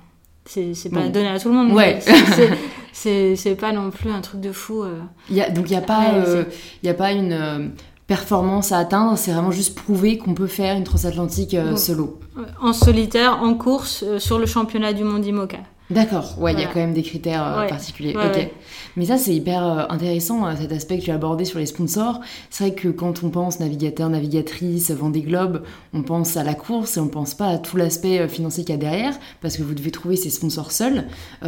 [0.46, 1.72] c'est pas donné à tout le monde.
[1.74, 2.00] Ouais.
[2.96, 4.84] C'est pas non plus un truc de fou.
[4.84, 5.00] Euh.
[5.30, 6.46] Y a, donc il n'y a, pas, euh,
[6.82, 7.68] y a pas une euh,
[8.08, 12.20] performance à atteindre, c'est vraiment juste prouver qu'on peut faire une transatlantique solo.
[12.62, 15.60] En solitaire, en course, sur le championnat du monde IMOCA.
[15.92, 18.16] D'accord, ouais, il y a quand même des critères euh, particuliers.
[18.16, 18.50] ok.
[18.98, 21.68] Mais ça, c'est hyper euh, intéressant, euh, cet aspect que tu as abordé sur les
[21.68, 22.22] sponsors.
[22.50, 25.62] C'est vrai que quand on pense navigateur, navigatrice, Vendée Globe,
[25.94, 28.78] on pense à la course et on pense pas à tout l'aspect financier qu'il y
[28.78, 31.06] a derrière, parce que vous devez trouver ces sponsors seuls.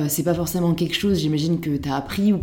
[0.07, 2.39] c'est pas forcément quelque chose, j'imagine, que tu as appris ou,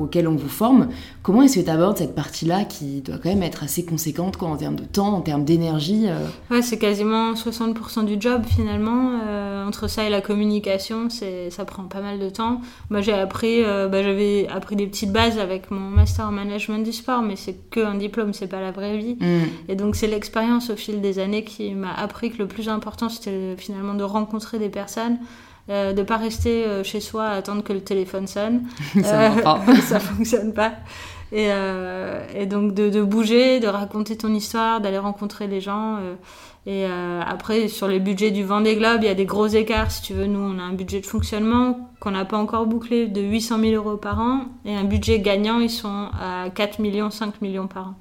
[0.00, 0.88] auquel on vous forme.
[1.22, 4.48] Comment est-ce que tu abordes cette partie-là qui doit quand même être assez conséquente quoi,
[4.48, 6.06] en termes de temps, en termes d'énergie
[6.50, 9.20] Ouais, c'est quasiment 60% du job finalement.
[9.66, 12.60] entre ça et la communication, c'est ça prend pas mal de temps.
[12.90, 16.84] Moi, j'ai appris, euh, bah, j'avais appris des petites bases avec mon master en management
[16.84, 19.16] du sport, mais c'est que un diplôme, c'est pas la vraie vie.
[19.20, 19.44] Mm.
[19.68, 23.08] Et donc, c'est l'expérience au fil des années qui m'a appris que le plus important,
[23.08, 25.18] c'était finalement de rencontrer des personnes.
[25.68, 28.62] Euh, de pas rester euh, chez soi à attendre que le téléphone sonne.
[29.02, 29.32] ça,
[29.82, 30.74] ça fonctionne pas.
[31.32, 31.48] Et,
[32.34, 35.98] et donc de, de, bouger, de raconter ton histoire, d'aller rencontrer les gens.
[36.66, 39.92] Et euh, après, sur les budgets du Vendée Globe, il y a des gros écarts.
[39.92, 43.06] Si tu veux, nous, on a un budget de fonctionnement qu'on n'a pas encore bouclé
[43.06, 44.46] de 800 000 euros par an.
[44.64, 47.94] Et un budget gagnant, ils sont à 4 millions, 5 millions par an.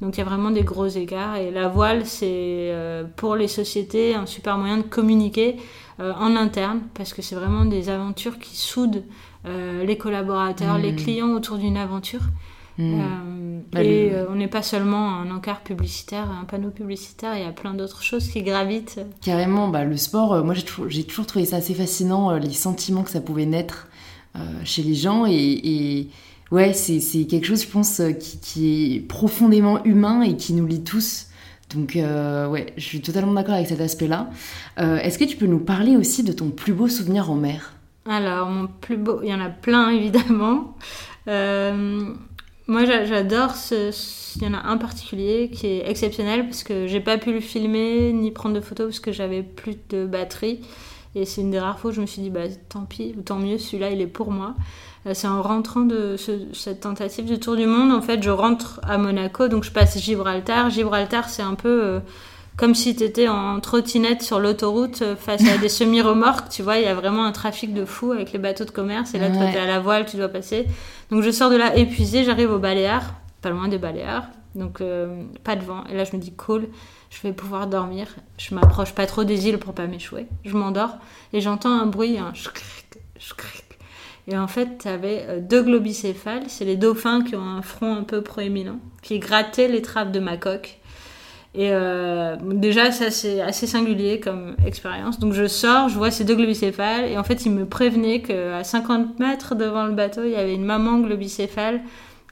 [0.00, 1.36] Donc il y a vraiment des gros écarts.
[1.36, 5.58] Et la voile, c'est euh, pour les sociétés un super moyen de communiquer
[6.00, 9.04] euh, en interne, parce que c'est vraiment des aventures qui soudent
[9.46, 10.96] les collaborateurs, les mmh.
[10.96, 12.20] clients autour d'une aventure.
[12.80, 13.00] Hmm.
[13.00, 17.42] Euh, bah, et euh, on n'est pas seulement un encart publicitaire, un panneau publicitaire, il
[17.42, 19.00] y a plein d'autres choses qui gravitent.
[19.20, 23.02] Carrément, bah, le sport, euh, moi j'ai toujours, toujours, trouvé ça assez fascinant, les sentiments
[23.02, 23.88] que ça pouvait naître
[24.64, 25.26] chez les gens.
[25.26, 26.08] Et,
[26.50, 30.82] ouais, c'est quelque chose, je pense, qui, qui, est profondément humain et qui nous lie
[30.82, 31.26] tous.
[31.74, 34.30] Donc ouais, je suis totalement d'accord avec cet aspect-là.
[34.78, 37.74] Est-ce que tu peux nous parler aussi de ton plus beau souvenir en mer?
[38.08, 40.76] Alors, mon plus beau, il y en a plein évidemment.
[42.70, 43.90] Moi, j'adore ce.
[44.36, 47.40] Il y en a un particulier qui est exceptionnel parce que j'ai pas pu le
[47.40, 50.60] filmer ni prendre de photos parce que j'avais plus de batterie.
[51.16, 53.22] Et c'est une des rares fois où je me suis dit, bah tant pis, ou
[53.22, 54.54] tant mieux, celui-là il est pour moi.
[55.06, 56.14] Euh, c'est en rentrant de
[56.52, 59.98] cette tentative de tour du monde, en fait, je rentre à Monaco, donc je passe
[59.98, 60.70] Gibraltar.
[60.70, 62.00] Gibraltar, c'est un peu euh,
[62.60, 66.76] comme si tu étais en trottinette sur l'autoroute euh, face à des semi-remorques, tu vois,
[66.76, 69.30] il y a vraiment un trafic de fou avec les bateaux de commerce, et là,
[69.30, 70.66] tu es à la voile, tu dois passer.
[71.10, 74.82] Donc je sors de là épuisée, j'arrive aux Baléares, pas loin des Baléares, donc
[75.42, 75.84] pas de vent.
[75.90, 76.68] Et là, je me dis cool,
[77.08, 78.08] je vais pouvoir dormir.
[78.36, 80.26] Je m'approche pas trop des îles pour pas m'échouer.
[80.44, 80.98] Je m'endors
[81.32, 82.34] et j'entends un bruit, un
[84.28, 88.02] Et en fait, tu avais deux globicéphales, c'est les dauphins qui ont un front un
[88.02, 90.79] peu proéminent, qui grattaient les trappes de ma coque.
[91.54, 95.18] Et euh, déjà, ça c'est assez singulier comme expérience.
[95.18, 98.62] Donc je sors, je vois ces deux globicéphales, et en fait, ils me prévenaient qu'à
[98.62, 101.80] 50 mètres devant le bateau, il y avait une maman globicéphale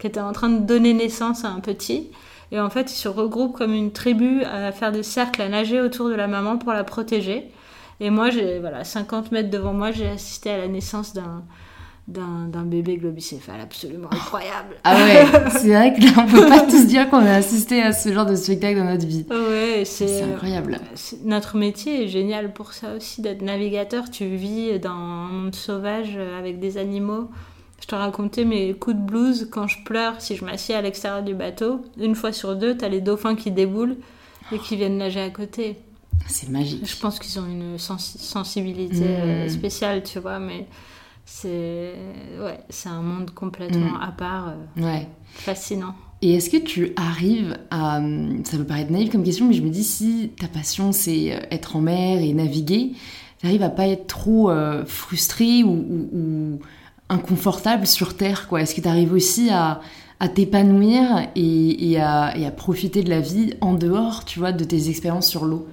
[0.01, 2.11] qui était en train de donner naissance à un petit.
[2.53, 5.81] Et en fait, ils se regroupent comme une tribu à faire des cercles, à nager
[5.81, 7.51] autour de la maman pour la protéger.
[8.01, 11.43] Et moi, j'ai voilà, 50 mètres devant moi, j'ai assisté à la naissance d'un
[12.09, 14.77] d'un bébé globicéphale absolument incroyable.
[14.83, 17.93] Ah ouais, c'est vrai que là, on peut pas tous dire qu'on a assisté à
[17.93, 19.27] ce genre de spectacle dans notre vie.
[19.31, 20.81] Ouais, c'est incroyable.
[21.25, 24.11] Notre métier est génial pour ça aussi, d'être navigateur.
[24.11, 27.29] Tu vis dans un monde sauvage avec des animaux.
[27.81, 31.23] Je te racontais mes coups de blues quand je pleure si je m'assieds à l'extérieur
[31.23, 31.83] du bateau.
[31.99, 33.97] Une fois sur deux, tu as les dauphins qui déboulent
[34.51, 35.77] et qui viennent nager à côté.
[36.27, 36.89] C'est magique.
[36.89, 39.49] Je pense qu'ils ont une sensibilité euh, mmh.
[39.51, 40.67] spéciale, tu vois, mais
[41.31, 41.95] c'est
[42.41, 44.03] ouais, c'est un monde complètement mm.
[44.03, 45.07] à part, euh, ouais.
[45.35, 45.95] fascinant.
[46.23, 48.01] Et est-ce que tu arrives à...
[48.45, 51.41] Ça peut paraître naïf comme question, mais je me dis si ta passion c'est euh,
[51.51, 52.93] être en mer et naviguer,
[53.41, 56.59] tu arrives à pas être trop euh, frustré ou,
[57.11, 58.63] inconfortable sur Terre quoi?
[58.63, 59.81] Est-ce que tu arrives aussi à,
[60.21, 64.53] à t'épanouir et, et, à, et, à, profiter de la vie en dehors, tu vois,
[64.53, 65.69] de tes expériences sur l'eau?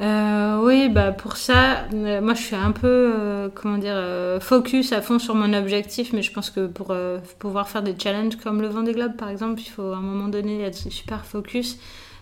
[0.00, 3.98] Euh, oui, bah pour ça, euh, moi je suis un peu, euh, comment dire,
[4.40, 6.94] focus à fond sur mon objectif, mais je pense que pour
[7.38, 10.28] pouvoir faire des challenges comme le Vendée Globe par exemple, il faut à un moment
[10.28, 11.78] donné être super focus.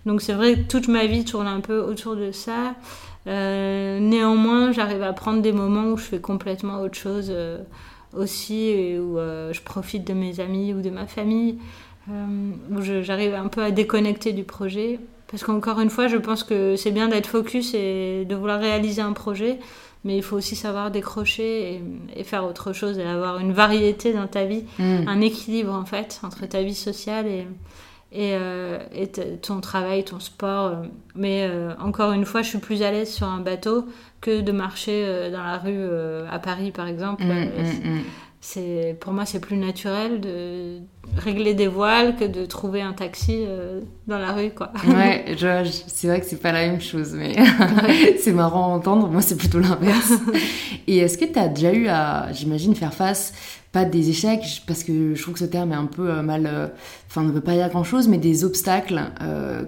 [0.07, 2.75] Donc c'est vrai que toute ma vie tourne un peu autour de ça.
[3.27, 7.33] néanmoins, j'arrive à prendre des moments où je fais complètement autre chose
[8.15, 11.59] aussi, et où je profite de mes amis ou de ma famille,
[12.09, 14.99] où j'arrive un peu à déconnecter du projet.
[15.29, 19.03] Parce qu'encore une fois, je pense que c'est bien d'être focus et de vouloir réaliser
[19.03, 19.59] un projet,
[20.05, 21.83] mais il faut aussi savoir décrocher
[22.15, 25.09] et, faire autre chose et avoir une variété dans ta vie, mm.
[25.09, 27.47] un équilibre en fait entre ta vie sociale et,
[28.13, 28.79] et, euh,
[29.43, 30.85] ton travail, ton sport.
[31.17, 33.87] Mais euh, encore une fois, je suis plus à l'aise sur un bateau
[34.21, 35.85] que de marcher euh, dans la rue
[36.31, 37.25] à Paris par exemple.
[37.25, 37.51] Mm,
[37.85, 38.03] mm,
[38.49, 40.79] c'est pour moi c'est plus naturel de
[41.17, 44.73] régler des voiles que de trouver un taxi euh, dans la rue quoi.
[44.87, 45.35] Ouais,
[45.89, 47.35] c'est vrai que c'est pas la même chose mais
[48.21, 50.13] c'est marrant à entendre, moi c'est plutôt l'inverse.
[50.87, 53.33] Et est-ce que tu as déjà eu à j'imagine faire face
[53.73, 56.47] pas des échecs parce que je trouve que ce terme est un peu euh, mal
[56.47, 56.69] euh,
[57.09, 59.11] enfin ne veut pas dire grand-chose mais des obstacles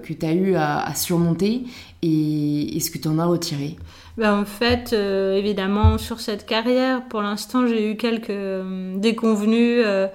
[0.04, 1.64] que tu as eu à, à surmonter
[2.02, 3.76] et est-ce que tu en as retiré?
[4.18, 9.80] Ben, en fait, euh, évidemment, sur cette carrière, pour l'instant, j'ai eu quelques euh, déconvenus
[9.86, 10.08] euh,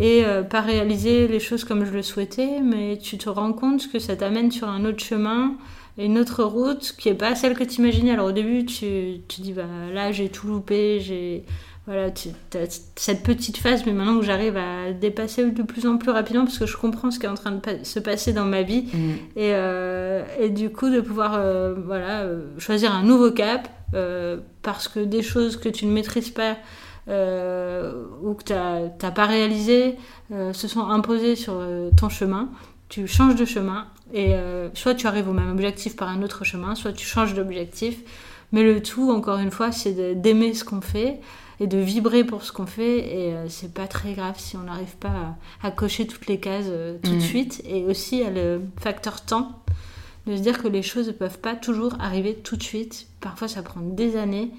[0.00, 4.00] et pas réalisé les choses comme je le souhaitais, mais tu te rends compte que
[4.00, 5.54] ça t'amène sur un autre chemin,
[5.98, 8.10] une autre route qui est pas celle que tu imaginais.
[8.10, 11.44] Alors au début, tu, tu dis, bah, là, j'ai tout loupé, j'ai
[11.86, 15.98] voilà, tu as cette petite phase, mais maintenant que j'arrive à dépasser de plus en
[15.98, 18.46] plus rapidement, parce que je comprends ce qui est en train de se passer dans
[18.46, 19.10] ma vie, mm.
[19.36, 23.68] et, euh, et, du coup de pouvoir euh, voilà, euh, choisir un nouveau cap,
[24.62, 26.56] parce que des choses que tu ne maîtrises pas
[27.06, 29.96] ou que tu n'as pas réalisé
[30.30, 31.62] se sont imposées sur
[31.96, 32.48] ton chemin,
[32.88, 34.32] tu changes de chemin, et
[34.72, 37.98] soit tu arrives au même objectif par un autre chemin, soit tu changes d'objectif,
[38.50, 41.20] mais le tout, encore une fois, c'est d'aimer ce qu'on fait
[41.60, 42.98] et de vibrer pour ce qu'on fait.
[42.98, 46.66] Et euh, c'est pas très grave si on n'arrive pas à, cocher toutes les cases
[46.68, 47.20] euh, tout de mm.
[47.20, 47.62] suite.
[47.66, 49.62] Et aussi, à le facteur temps,
[50.26, 53.06] de se dire que les choses ne peuvent pas toujours arriver tout de suite.
[53.20, 54.50] Parfois, ça prend des années.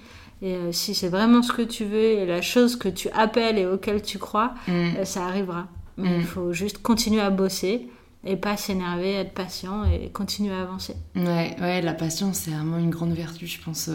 [0.42, 3.58] Et euh, si c'est vraiment ce que tu veux et la chose que tu appelles
[3.58, 5.04] et auquel tu crois, mm.
[5.04, 5.68] ça arrivera.
[5.98, 6.26] Mais il mm.
[6.26, 7.88] faut juste continuer à bosser
[8.28, 10.96] et pas s'énerver, être patient et continuer à avancer.
[11.16, 13.90] Ouais, ouais la patience, c'est vraiment une grande vertu, je pense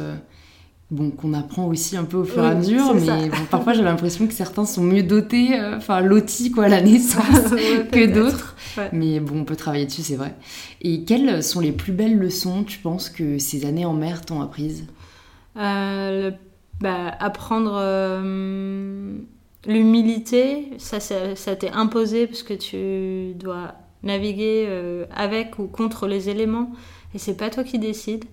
[0.91, 4.27] bon, qu'on apprend aussi un peu au fur et à mesure, mais parfois j'ai l'impression
[4.27, 7.51] que certains sont mieux dotés, euh, enfin lotis quoi à la naissance
[7.93, 8.57] que d'autres.
[8.93, 10.35] Mais bon, on peut travailler dessus, c'est vrai.
[10.83, 14.41] Et quelles sont les plus belles leçons, tu penses, que ces années en mer t'ont
[14.41, 14.87] apprises?
[15.57, 16.31] Euh,
[16.81, 19.17] bah, Apprendre euh,
[19.67, 24.67] l'humilité, ça, ça, t'est imposé parce que tu dois naviguer
[25.15, 26.73] avec ou contre les éléments,
[27.15, 28.25] et c'est pas toi qui décides.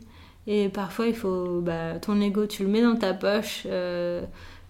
[0.48, 4.22] Et parfois, il faut, bah, ton ego, tu le mets dans ta poche euh,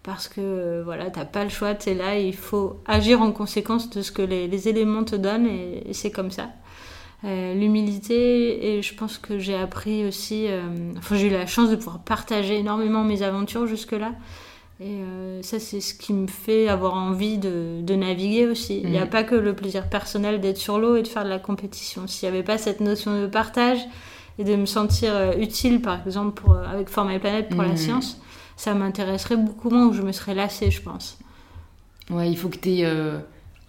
[0.04, 3.32] parce que euh, voilà, t'as pas le choix, tu es là, il faut agir en
[3.32, 6.50] conséquence de ce que les, éléments te donnent et, c'est comme ça.
[7.26, 10.48] Euh, l'humilité, et je pense que j'ai appris aussi,
[10.98, 14.14] enfin, j'ai eu la chance de pouvoir partager énormément mes aventures jusque-là.
[14.80, 18.80] Et euh, ça, c'est ce qui me fait avoir envie de, de naviguer aussi.
[18.84, 19.10] Il n'y a Mm.
[19.10, 22.06] pas que le plaisir personnel d'être sur l'eau et de faire de la compétition.
[22.06, 23.80] S'il n'y avait pas cette notion de partage
[24.40, 27.62] et de me sentir euh, utile, par exemple, pour, euh, avec Format et Planète pour
[27.64, 27.78] la Mm.
[27.78, 28.18] science,
[28.56, 31.18] ça m'intéresserait beaucoup moins ou je me serais lassée, je pense.
[32.10, 32.86] Ouais, il faut que tu aies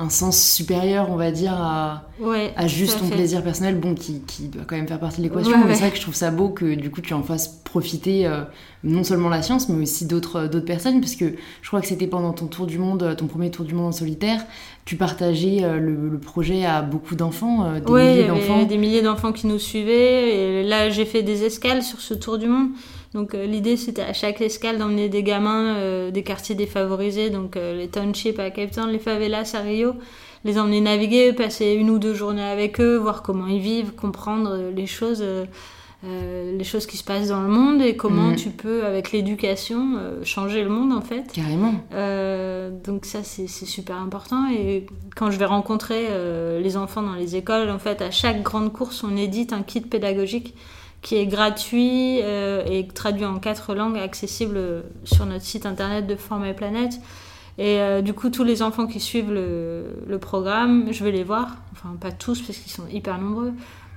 [0.01, 3.95] un sens supérieur, on va dire, à, Ouais, à juste à ton plaisir personnel, bon,
[3.97, 5.51] qui, qui doit quand même faire partie de l'équation.
[5.53, 5.75] Ouais, mais ouais.
[5.75, 8.43] c'est vrai que je trouve ça beau que du coup tu en fasses profiter euh,
[8.83, 11.27] non seulement la science, mais aussi d'autres d'autres personnes, parce que
[11.63, 13.87] je crois que c'était pendant ton tour du monde, euh, ton premier tour du monde
[13.89, 14.45] en solitaire,
[14.85, 18.63] tu partageais euh, le, le projet à beaucoup d'enfants, euh, des Ouais, milliers d'enfants.
[18.65, 20.61] des milliers d'enfants qui nous suivaient.
[20.63, 22.69] Et là, j'ai fait des escales sur ce tour du monde.
[23.15, 27.57] Donc euh, l'idée, c'était à chaque escale d'emmener des gamins euh, des quartiers défavorisés, donc
[27.57, 29.95] euh, les townships à Cape Town, les favelas à Rio,
[30.45, 34.51] les emmener naviguer, passer une ou deux journées avec eux, voir comment ils vivent, comprendre
[34.53, 35.25] euh, les choses.
[36.05, 38.37] Euh, les choses qui se passent dans le monde et comment Mhm.
[38.37, 41.33] tu peux, avec l'éducation, euh, changer le monde en fait.
[41.33, 41.75] Carrément.
[41.93, 44.87] Euh, donc ça c'est super important et
[45.17, 46.07] quand je vais rencontrer
[46.63, 49.81] les enfants dans les écoles, en fait à chaque grande course on édite un kit
[49.81, 50.55] pédagogique
[51.03, 56.51] qui est gratuit et traduit en quatre langues, accessible sur notre site internet de Format
[56.51, 57.01] et Planète.
[57.61, 61.25] Et euh, du coup tous les enfants qui suivent le, le programme, je vais les
[61.25, 63.53] voir, enfin pas tous parce qu'ils sont hyper nombreux.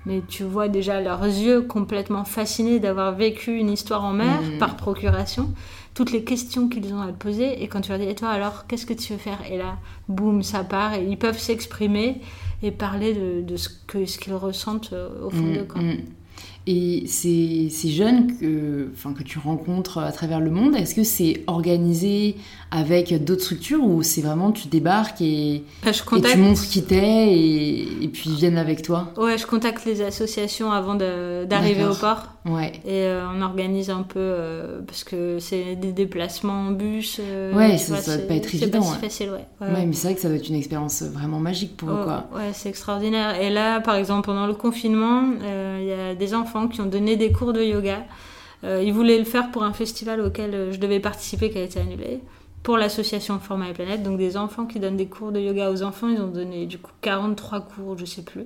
[0.06, 4.58] Mais tu vois déjà leurs yeux complètement fascinés d'avoir vécu une histoire en mer Mhm.
[4.58, 5.50] par procuration
[5.94, 8.30] toutes les questions qu'ils ont à te poser et quand tu leur dis et toi
[8.30, 9.40] alors qu'est-ce que tu veux faire?
[9.52, 9.78] Et là
[10.08, 12.22] boum ça part et ils peuvent s'exprimer
[12.64, 13.70] et parler de, de ce
[14.18, 15.98] qu'ils ressentent euh, au fond Mm, d'eux mm.
[16.68, 21.04] Et ces, ces jeunes que, enfin, que tu rencontres à travers le monde, est-ce que
[21.04, 22.36] c'est organisé
[22.70, 27.34] avec d'autres structures ou c'est vraiment tu débarques et, Bah, et tu montres qui t'es
[27.34, 29.12] et, et puis ils viennent avec toi?
[29.18, 32.72] Ouais je contacte les associations avant d'arriver au port Ouais.
[32.86, 37.54] et euh, on organise un peu euh, parce que c'est des déplacements en bus euh,
[37.56, 38.98] Ouais, ça- vois, ça doit pas être évident, si ouais.
[39.00, 39.86] facile ouais, Ouais, Ouais, ouais.
[39.86, 42.26] mais c'est vrai que ça doit être une expérience vraiment magique pour eux, Oh, quoi.
[42.36, 43.40] Ouais, c'est extraordinaire.
[43.40, 45.22] Et là, par exemple, pendant le confinement,
[45.80, 48.06] il y a des enfants qui ont donné des cours de yoga.
[48.64, 51.64] Euh, ils voulaient le faire pour un festival auquel euh, je devais participer qui a
[51.64, 52.20] été annulé.
[52.64, 54.04] Pour l'association Format et Planète.
[54.04, 56.10] Donc des enfants qui donnent des cours de yoga aux enfants.
[56.10, 58.46] Ils ont donné du coup 43 cours, je sais plus.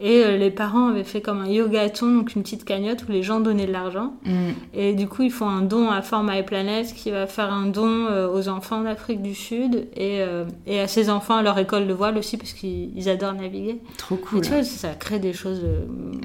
[0.00, 3.22] Et euh, les parents avaient fait comme un yogaton, donc une petite cagnotte où les
[3.22, 4.14] gens donnaient de l'argent.
[4.24, 4.30] Mm.
[4.74, 7.66] Et du coup, ils font un don à Format et Planète qui va faire un
[7.66, 11.58] don euh, aux enfants d'Afrique du Sud et, euh, et à ces enfants à leur
[11.58, 13.80] école de voile aussi parce qu'ils ils adorent naviguer.
[13.98, 14.40] Trop Et cool.
[14.40, 15.60] tu vois, ça crée des choses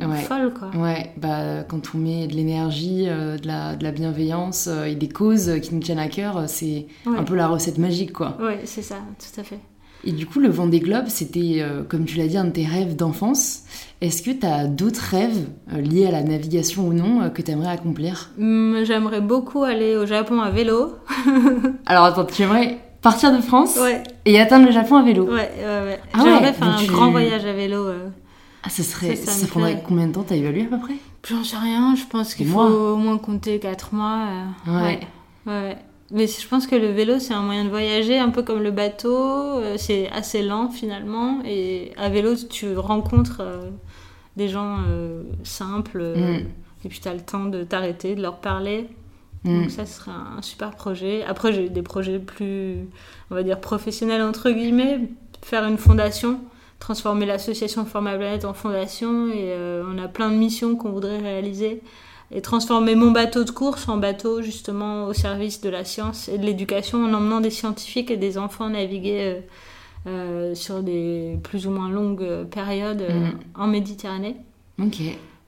[0.02, 0.22] Ouais.
[0.22, 0.70] folles quoi.
[0.82, 4.96] Ouais, bah, quand on met de l'énergie, euh, de, la, de la bienveillance euh, et
[4.96, 8.38] des causes qui nous tiennent à cœur, c'est Ouais, un peu la recette magique, quoi.
[8.42, 9.60] Ouais, c'est ça, tout à fait.
[10.08, 12.66] Et du coup, le Vendée Globe, c'était, euh, comme tu l'as dit, un de tes
[12.66, 13.64] rêves d'enfance.
[14.01, 17.41] Est-ce que tu as d'autres rêves euh, liés à la navigation ou non euh, que
[17.41, 18.30] tu aimerais accomplir?
[18.39, 20.93] Hum, J'aimerais beaucoup aller au Japon à vélo.
[21.88, 25.26] Alors attends, tu aimerais partir de France Ouais, et atteindre le Japon à vélo?
[25.26, 25.64] Ouais, ouais.
[25.64, 25.99] ouais.
[26.14, 27.88] Ah J'aimerais ouais, faire un tu- grand voyage à vélo.
[28.64, 30.24] Ah, ça serait, Ça, ça ça, prendrait combien de temps?
[30.28, 30.95] T'as évalué à peu près?
[31.28, 34.28] J'en sais rien, je pense qu'il faut au moins compter 4 mois.
[34.68, 34.74] Ouais.
[34.84, 34.99] ouais.
[35.47, 35.78] ouais.
[36.16, 38.72] Mais je pense que le vélo, c'est un moyen de voyager, un peu comme le
[38.72, 39.18] bateau.
[39.59, 41.41] euh, c'est assez lent finalement.
[41.43, 43.70] Et à vélo, tu rencontres euh,
[44.38, 46.13] des gens euh, simples.
[46.16, 46.45] Mm.
[46.86, 48.88] Et puis tu as le temps de t'arrêter, de leur parler.
[49.43, 49.61] Mm.
[49.61, 51.26] Donc ça, ce serait un super projet.
[51.26, 52.88] Après, j'ai des projets plus,
[53.30, 55.01] on va dire, professionnels, entre guillemets.
[55.41, 56.39] Faire une fondation,
[56.80, 59.28] transformer l'association Format Planète en fondation.
[59.28, 61.82] Et euh, on a plein de missions qu'on voudrait réaliser.
[62.32, 66.38] Et transformer mon bateau de course en bateau, justement, au service de la science et
[66.38, 69.42] de l'éducation, en emmenant des scientifiques et des enfants naviguer euh,
[70.08, 73.40] euh, sur des plus ou moins longues euh, périodes euh, Mm.
[73.56, 74.36] en Méditerranée.
[74.82, 74.98] Ok.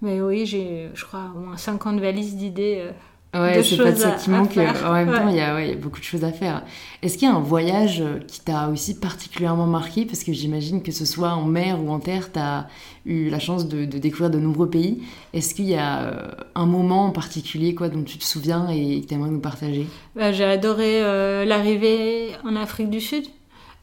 [0.04, 2.78] Mais oui, j'ai, je crois, au moins 50 valises d'idées.
[2.82, 2.92] euh,
[3.34, 4.58] Ouais, c'est pas de ça qui manque.
[4.58, 6.64] En même temps, il y, a, beaucoup de choses à faire.
[7.02, 10.06] Est-ce qu'il y a un voyage euh, qui t'a aussi particulièrement marqué?
[10.06, 12.68] Parce que j'imagine que ce soit en mer ou en terre, tu as
[13.06, 15.04] eu la chance de, de découvrir de nombreux pays.
[15.34, 19.02] Est-ce qu'il y a euh, un moment en particulier quoi, dont tu te souviens et
[19.02, 19.88] que tu aimerais nous partager?
[20.16, 23.26] Bah, j'ai adoré euh, l'arrivée en Afrique du Sud.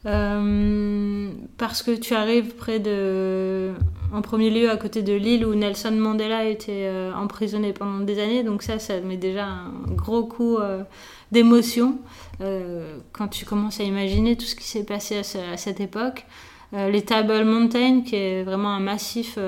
[0.05, 3.71] Euh, parce que tu arrives près de.
[4.13, 8.19] En premier lieu, à côté de l'île où Nelson Mandela était euh, emprisonné pendant des
[8.19, 8.43] années.
[8.43, 10.83] Donc, ça, ça met déjà un gros coup euh,
[11.31, 11.97] d'émotion
[12.41, 16.25] euh, quand tu commences à imaginer tout ce qui s'est passé à, à cette époque.
[16.73, 19.39] Les Table Mountain, qui est vraiment un massif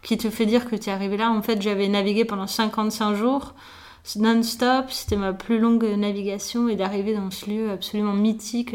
[0.00, 1.30] qui te fait dire que tu es arrivé là.
[1.30, 3.54] En fait, j'avais navigué pendant 55 jours
[4.16, 4.86] non-stop.
[4.88, 8.74] C'était ma plus longue navigation et d'arriver dans ce lieu absolument mythique.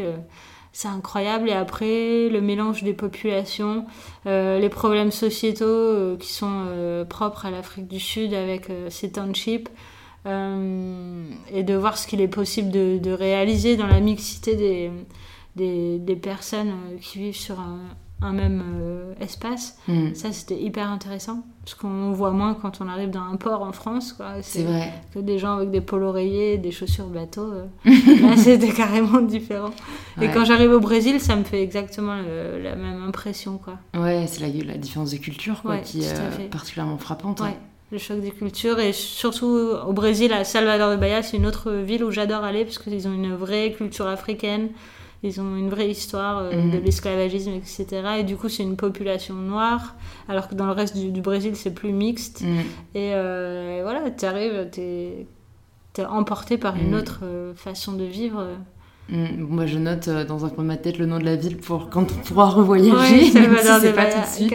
[0.78, 1.48] C'est incroyable.
[1.48, 3.86] Et après, le mélange des populations,
[4.26, 9.10] euh, les problèmes sociétaux euh, qui sont euh, propres à l'Afrique du Sud avec ces
[9.10, 9.70] townships.
[10.26, 14.90] et de voir ce qu'il est possible de, de, réaliser dans la mixité des,
[15.54, 17.78] des, des personnes qui vivent sur un,
[18.22, 19.78] un même euh, espace.
[19.88, 20.14] Hmm.
[20.14, 21.44] Ça, c'était hyper intéressant.
[21.64, 24.16] Parce qu'on voit moins quand on arrive dans un port en France.
[24.42, 24.92] C'est vrai.
[25.12, 27.52] Que des gens avec des polos oreillers, des chaussures bateau.
[27.52, 27.66] Euh.
[27.84, 29.72] là, c'était carrément différent.
[30.20, 33.58] Et quand j'arrive au Brésil, ça me fait exactement la même impression.
[33.58, 33.78] Quoi.
[33.94, 37.40] Ouais, c'est la, la, différence de culture quoi, qui est euh, particulièrement frappante.
[37.40, 37.56] Ouais.
[37.92, 39.46] Le choc des cultures et surtout
[39.86, 43.06] au Brésil, à Salvador de Bahia, c'est une autre ville où j'adore aller parce qu'ils
[43.06, 44.70] ont une vraie culture africaine
[45.26, 46.84] ils ont une vraie histoire euh, de mhm.
[46.84, 47.86] l'esclavagisme, etc.
[48.18, 49.96] Et du coup, c'est une population noire,
[50.28, 52.42] alors que dans le reste du, Brésil, c'est plus mixte.
[52.42, 52.58] Mhm.
[52.94, 55.26] Et euh, voilà, tu arrives, tu es,
[56.08, 56.98] emporté par une mhm.
[56.98, 58.46] autre euh, façon de vivre.
[59.08, 61.90] Moi, je note dans un coin de ma tête le nom de la ville pour
[61.90, 64.54] quand on pourra revoyager, même si c'est pas tout de suite.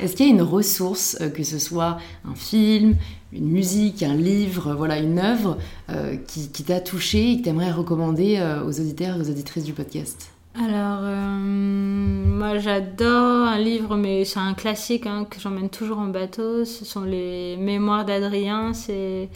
[0.00, 2.94] Est-ce qu'il y a une ressource, que ce soit un film,
[3.32, 5.58] une musique, un livre, voilà, une œuvre
[5.90, 9.64] euh, qui, t'a touché et que tu aimerais recommander euh, aux auditeurs et aux auditrices
[9.64, 10.30] du podcast?
[10.58, 16.06] Alors, euh, moi j'adore un livre, mais c'est un classique hein, que j'emmène toujours en
[16.06, 16.64] bateau.
[16.64, 18.72] Ce sont les Mémoires d'Adrien.
[18.72, 19.28] C'est.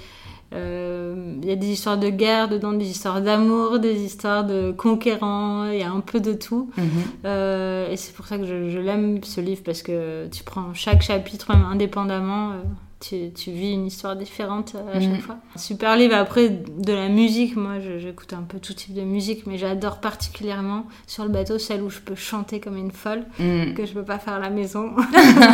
[0.52, 5.66] Il y a des histoires de guerre dedans, des histoires d'amour, des histoires de conquérants,
[5.70, 6.70] il y a un peu de tout.
[6.76, 6.84] Mhm.
[7.90, 11.02] et c'est pour ça que je, je l'aime ce livre, parce que tu prends chaque
[11.02, 12.52] chapitre, même indépendamment,
[13.00, 15.20] tu, tu, vis une histoire différente euh, à chaque mm.
[15.20, 15.36] fois.
[15.56, 16.14] Super livre.
[16.14, 20.84] Après, de la musique, moi, j'écoute un peu tout type de musique, mais j'adore particulièrement
[21.06, 23.72] sur le bateau celle où je peux chanter comme une folle, mm.
[23.72, 24.90] que je peux pas faire à la maison.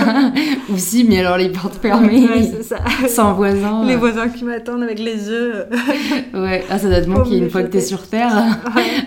[0.71, 2.79] Ou si, mais alors les portes fermées, ouais, c'est ça.
[3.09, 3.85] sans voisins.
[3.85, 5.69] Les voisins qui m'attendent avec les œufs.
[6.35, 8.59] ouais, ah, ça doit te manquer une fois que t'es sur Terre.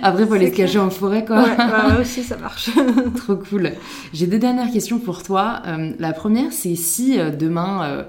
[0.01, 1.43] Après, faut les cacher en forêt, quoi.
[1.43, 2.69] Ouais, bah, aussi, ça marche.
[3.17, 3.71] Trop cool.
[4.13, 5.61] J'ai deux dernières questions pour toi.
[5.67, 8.05] Euh, la première, c'est si euh, demain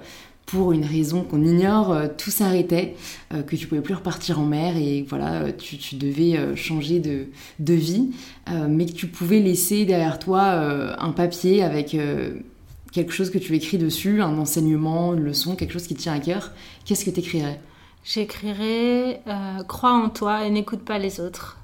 [0.50, 2.96] pour une raison qu'on ignore, euh, tout s'arrêtait,
[3.32, 6.98] euh, que tu pouvais plus repartir en mer et voilà, euh, tu, tu devais changer
[6.98, 7.26] de,
[7.60, 8.10] de vie,
[8.68, 10.42] mais que tu pouvais laisser derrière toi
[10.98, 11.96] un papier avec
[12.92, 16.14] quelque chose que tu écris dessus, un enseignement, une leçon, quelque chose qui te tient
[16.14, 16.52] à cœur,
[16.84, 17.60] qu'est-ce que tu écrirais
[18.04, 19.22] J'écrirais
[19.68, 21.58] Crois en toi et n'écoute pas les autres.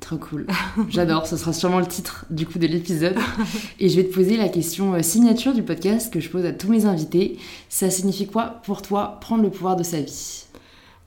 [0.00, 0.46] Trop cool.
[0.88, 1.26] J'adore.
[1.26, 3.16] Ce sera sûrement le titre du coup de l'épisode.
[3.80, 6.52] Et je vais te poser la question euh, signature du podcast que je pose à
[6.52, 7.38] tous mes invités.
[7.68, 10.44] Ça signifie quoi pour toi prendre le pouvoir de sa vie?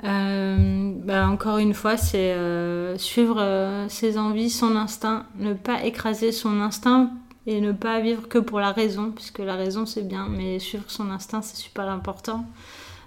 [0.04, 6.32] Euh, bah, encore une fois, c'est euh, suivre ses envies, son instinct, ne pas écraser
[6.32, 7.12] son instinct
[7.48, 10.86] et ne pas vivre que pour la raison, puisque la raison c'est bien, mais suivre
[10.88, 12.46] son instinct c'est super important.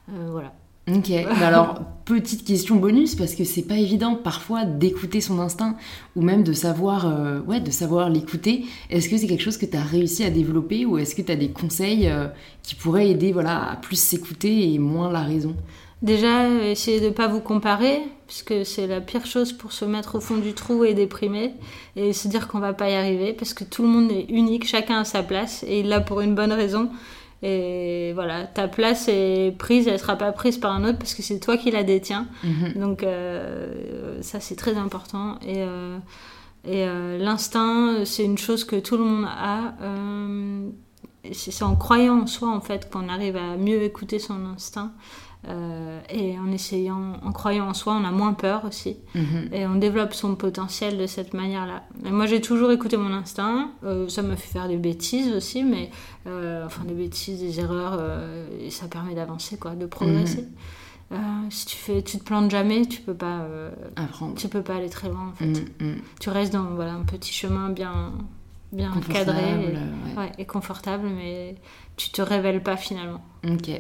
[0.09, 0.53] voilà.
[0.89, 5.77] Ok, bah alors petite question bonus parce que c'est pas évident parfois d'écouter son instinct
[6.17, 8.65] ou même de savoir euh, ouais de savoir l'écouter.
[8.91, 11.31] Est-ce que c'est quelque chose que tu as réussi à développer ou est-ce que tu
[11.31, 12.27] as des conseils euh,
[12.65, 15.55] qui pourraient aider voilà à plus s'écouter et moins la raison?
[16.03, 20.21] Déjà, essayez de pas vous comparer, puisque c'est la pire chose pour se mettre au
[20.21, 21.53] fond du trou et déprimer,
[21.95, 24.67] et se dire qu'on va pas y arriver, parce que tout le monde est unique,
[24.67, 26.91] chacun a sa place, et il l'a pour une bonne raison.
[27.43, 31.23] Et voilà, ta place est prise, elle sera pas prise par un autre parce que
[31.23, 32.29] c'est toi qui la détiens.
[32.45, 32.75] Mhm.
[32.77, 35.39] Donc euh, ça c'est très important.
[35.43, 35.99] Et, euh,
[36.65, 39.75] et euh, l'instinct, c'est une chose que tout le monde a.
[41.33, 44.93] c'est en croyant en soi en fait qu'on arrive à mieux écouter son instinct.
[45.49, 48.97] Euh, et en essayant, en croyant en soi, on a moins peur aussi.
[49.15, 49.49] Mhm.
[49.53, 51.83] Et on développe son potentiel de cette manière-là.
[52.11, 53.71] moi, j'ai toujours écouté mon instinct.
[53.85, 55.91] Euh, ça m'a fait faire des bêtises aussi, mais
[56.27, 58.01] euh, enfin des bêtises, des erreurs,
[58.61, 60.47] et ça permet d'avancer, quoi, de progresser.
[61.11, 61.51] Mhm.
[61.51, 63.47] si tu fais, tu te plantes jamais, tu peux pas
[63.97, 64.35] apprendre.
[64.37, 65.65] Tu peux pas aller très loin en fait.
[65.81, 68.13] Mhm, tu restes dans voilà un petit chemin bien
[68.73, 69.77] bien cadré
[70.39, 71.57] et, et confortable, mais
[72.03, 73.21] tu te révèles pas finalement.
[73.45, 73.71] Ok,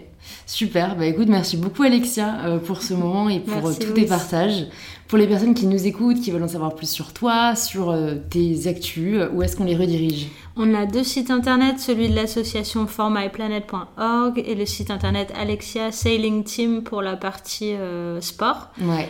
[0.46, 0.96] super.
[0.96, 4.66] Bah écoute, merci beaucoup Alexia euh, pour ce moment et pour euh, tous tes partages.
[5.06, 8.14] Pour les personnes qui nous écoutent, qui veulent en savoir plus sur toi, sur euh,
[8.30, 10.28] tes actus, où est-ce qu'on les redirige?
[10.56, 16.44] On a deux sites internet, celui de l'association formyplanet.org et le site internet Alexia Sailing
[16.44, 17.74] Team pour la partie
[18.20, 18.70] sport.
[18.80, 19.08] Ouais.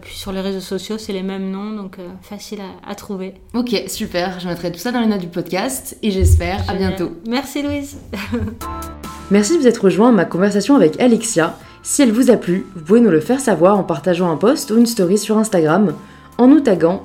[0.00, 3.34] puis sur les réseaux sociaux, c'est les mêmes noms, donc facile à, à, trouver.
[3.54, 4.40] Ok, super.
[4.40, 7.12] Je mettrai tout ça dans les notes du podcast et j'espère à bientôt.
[7.26, 7.98] Merci Louise.
[9.30, 11.56] Merci de vous être rejoint à ma conversation avec Alexia.
[11.82, 14.70] Si elle vous a plu, vous pouvez nous le faire savoir en partageant un post
[14.70, 15.94] ou une story sur Instagram,
[16.38, 17.02] en nous taguant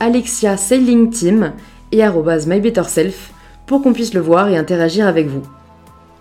[0.00, 1.52] Alexia Sailing Team
[1.92, 3.32] et MyBetterSelf
[3.66, 5.42] pour qu'on puisse le voir et interagir avec vous.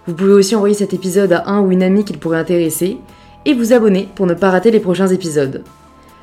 [0.07, 2.97] Vous pouvez aussi envoyer cet épisode à un ou une amie qu'il pourrait intéresser
[3.45, 5.63] et vous abonner pour ne pas rater les prochains épisodes.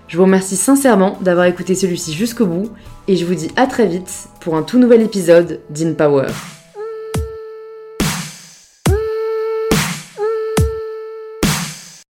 [0.09, 2.69] Je vous remercie sincèrement d'avoir écouté celui-ci jusqu'au bout
[3.09, 6.27] et je vous dis à très vite pour un tout nouvel épisode d'InPower.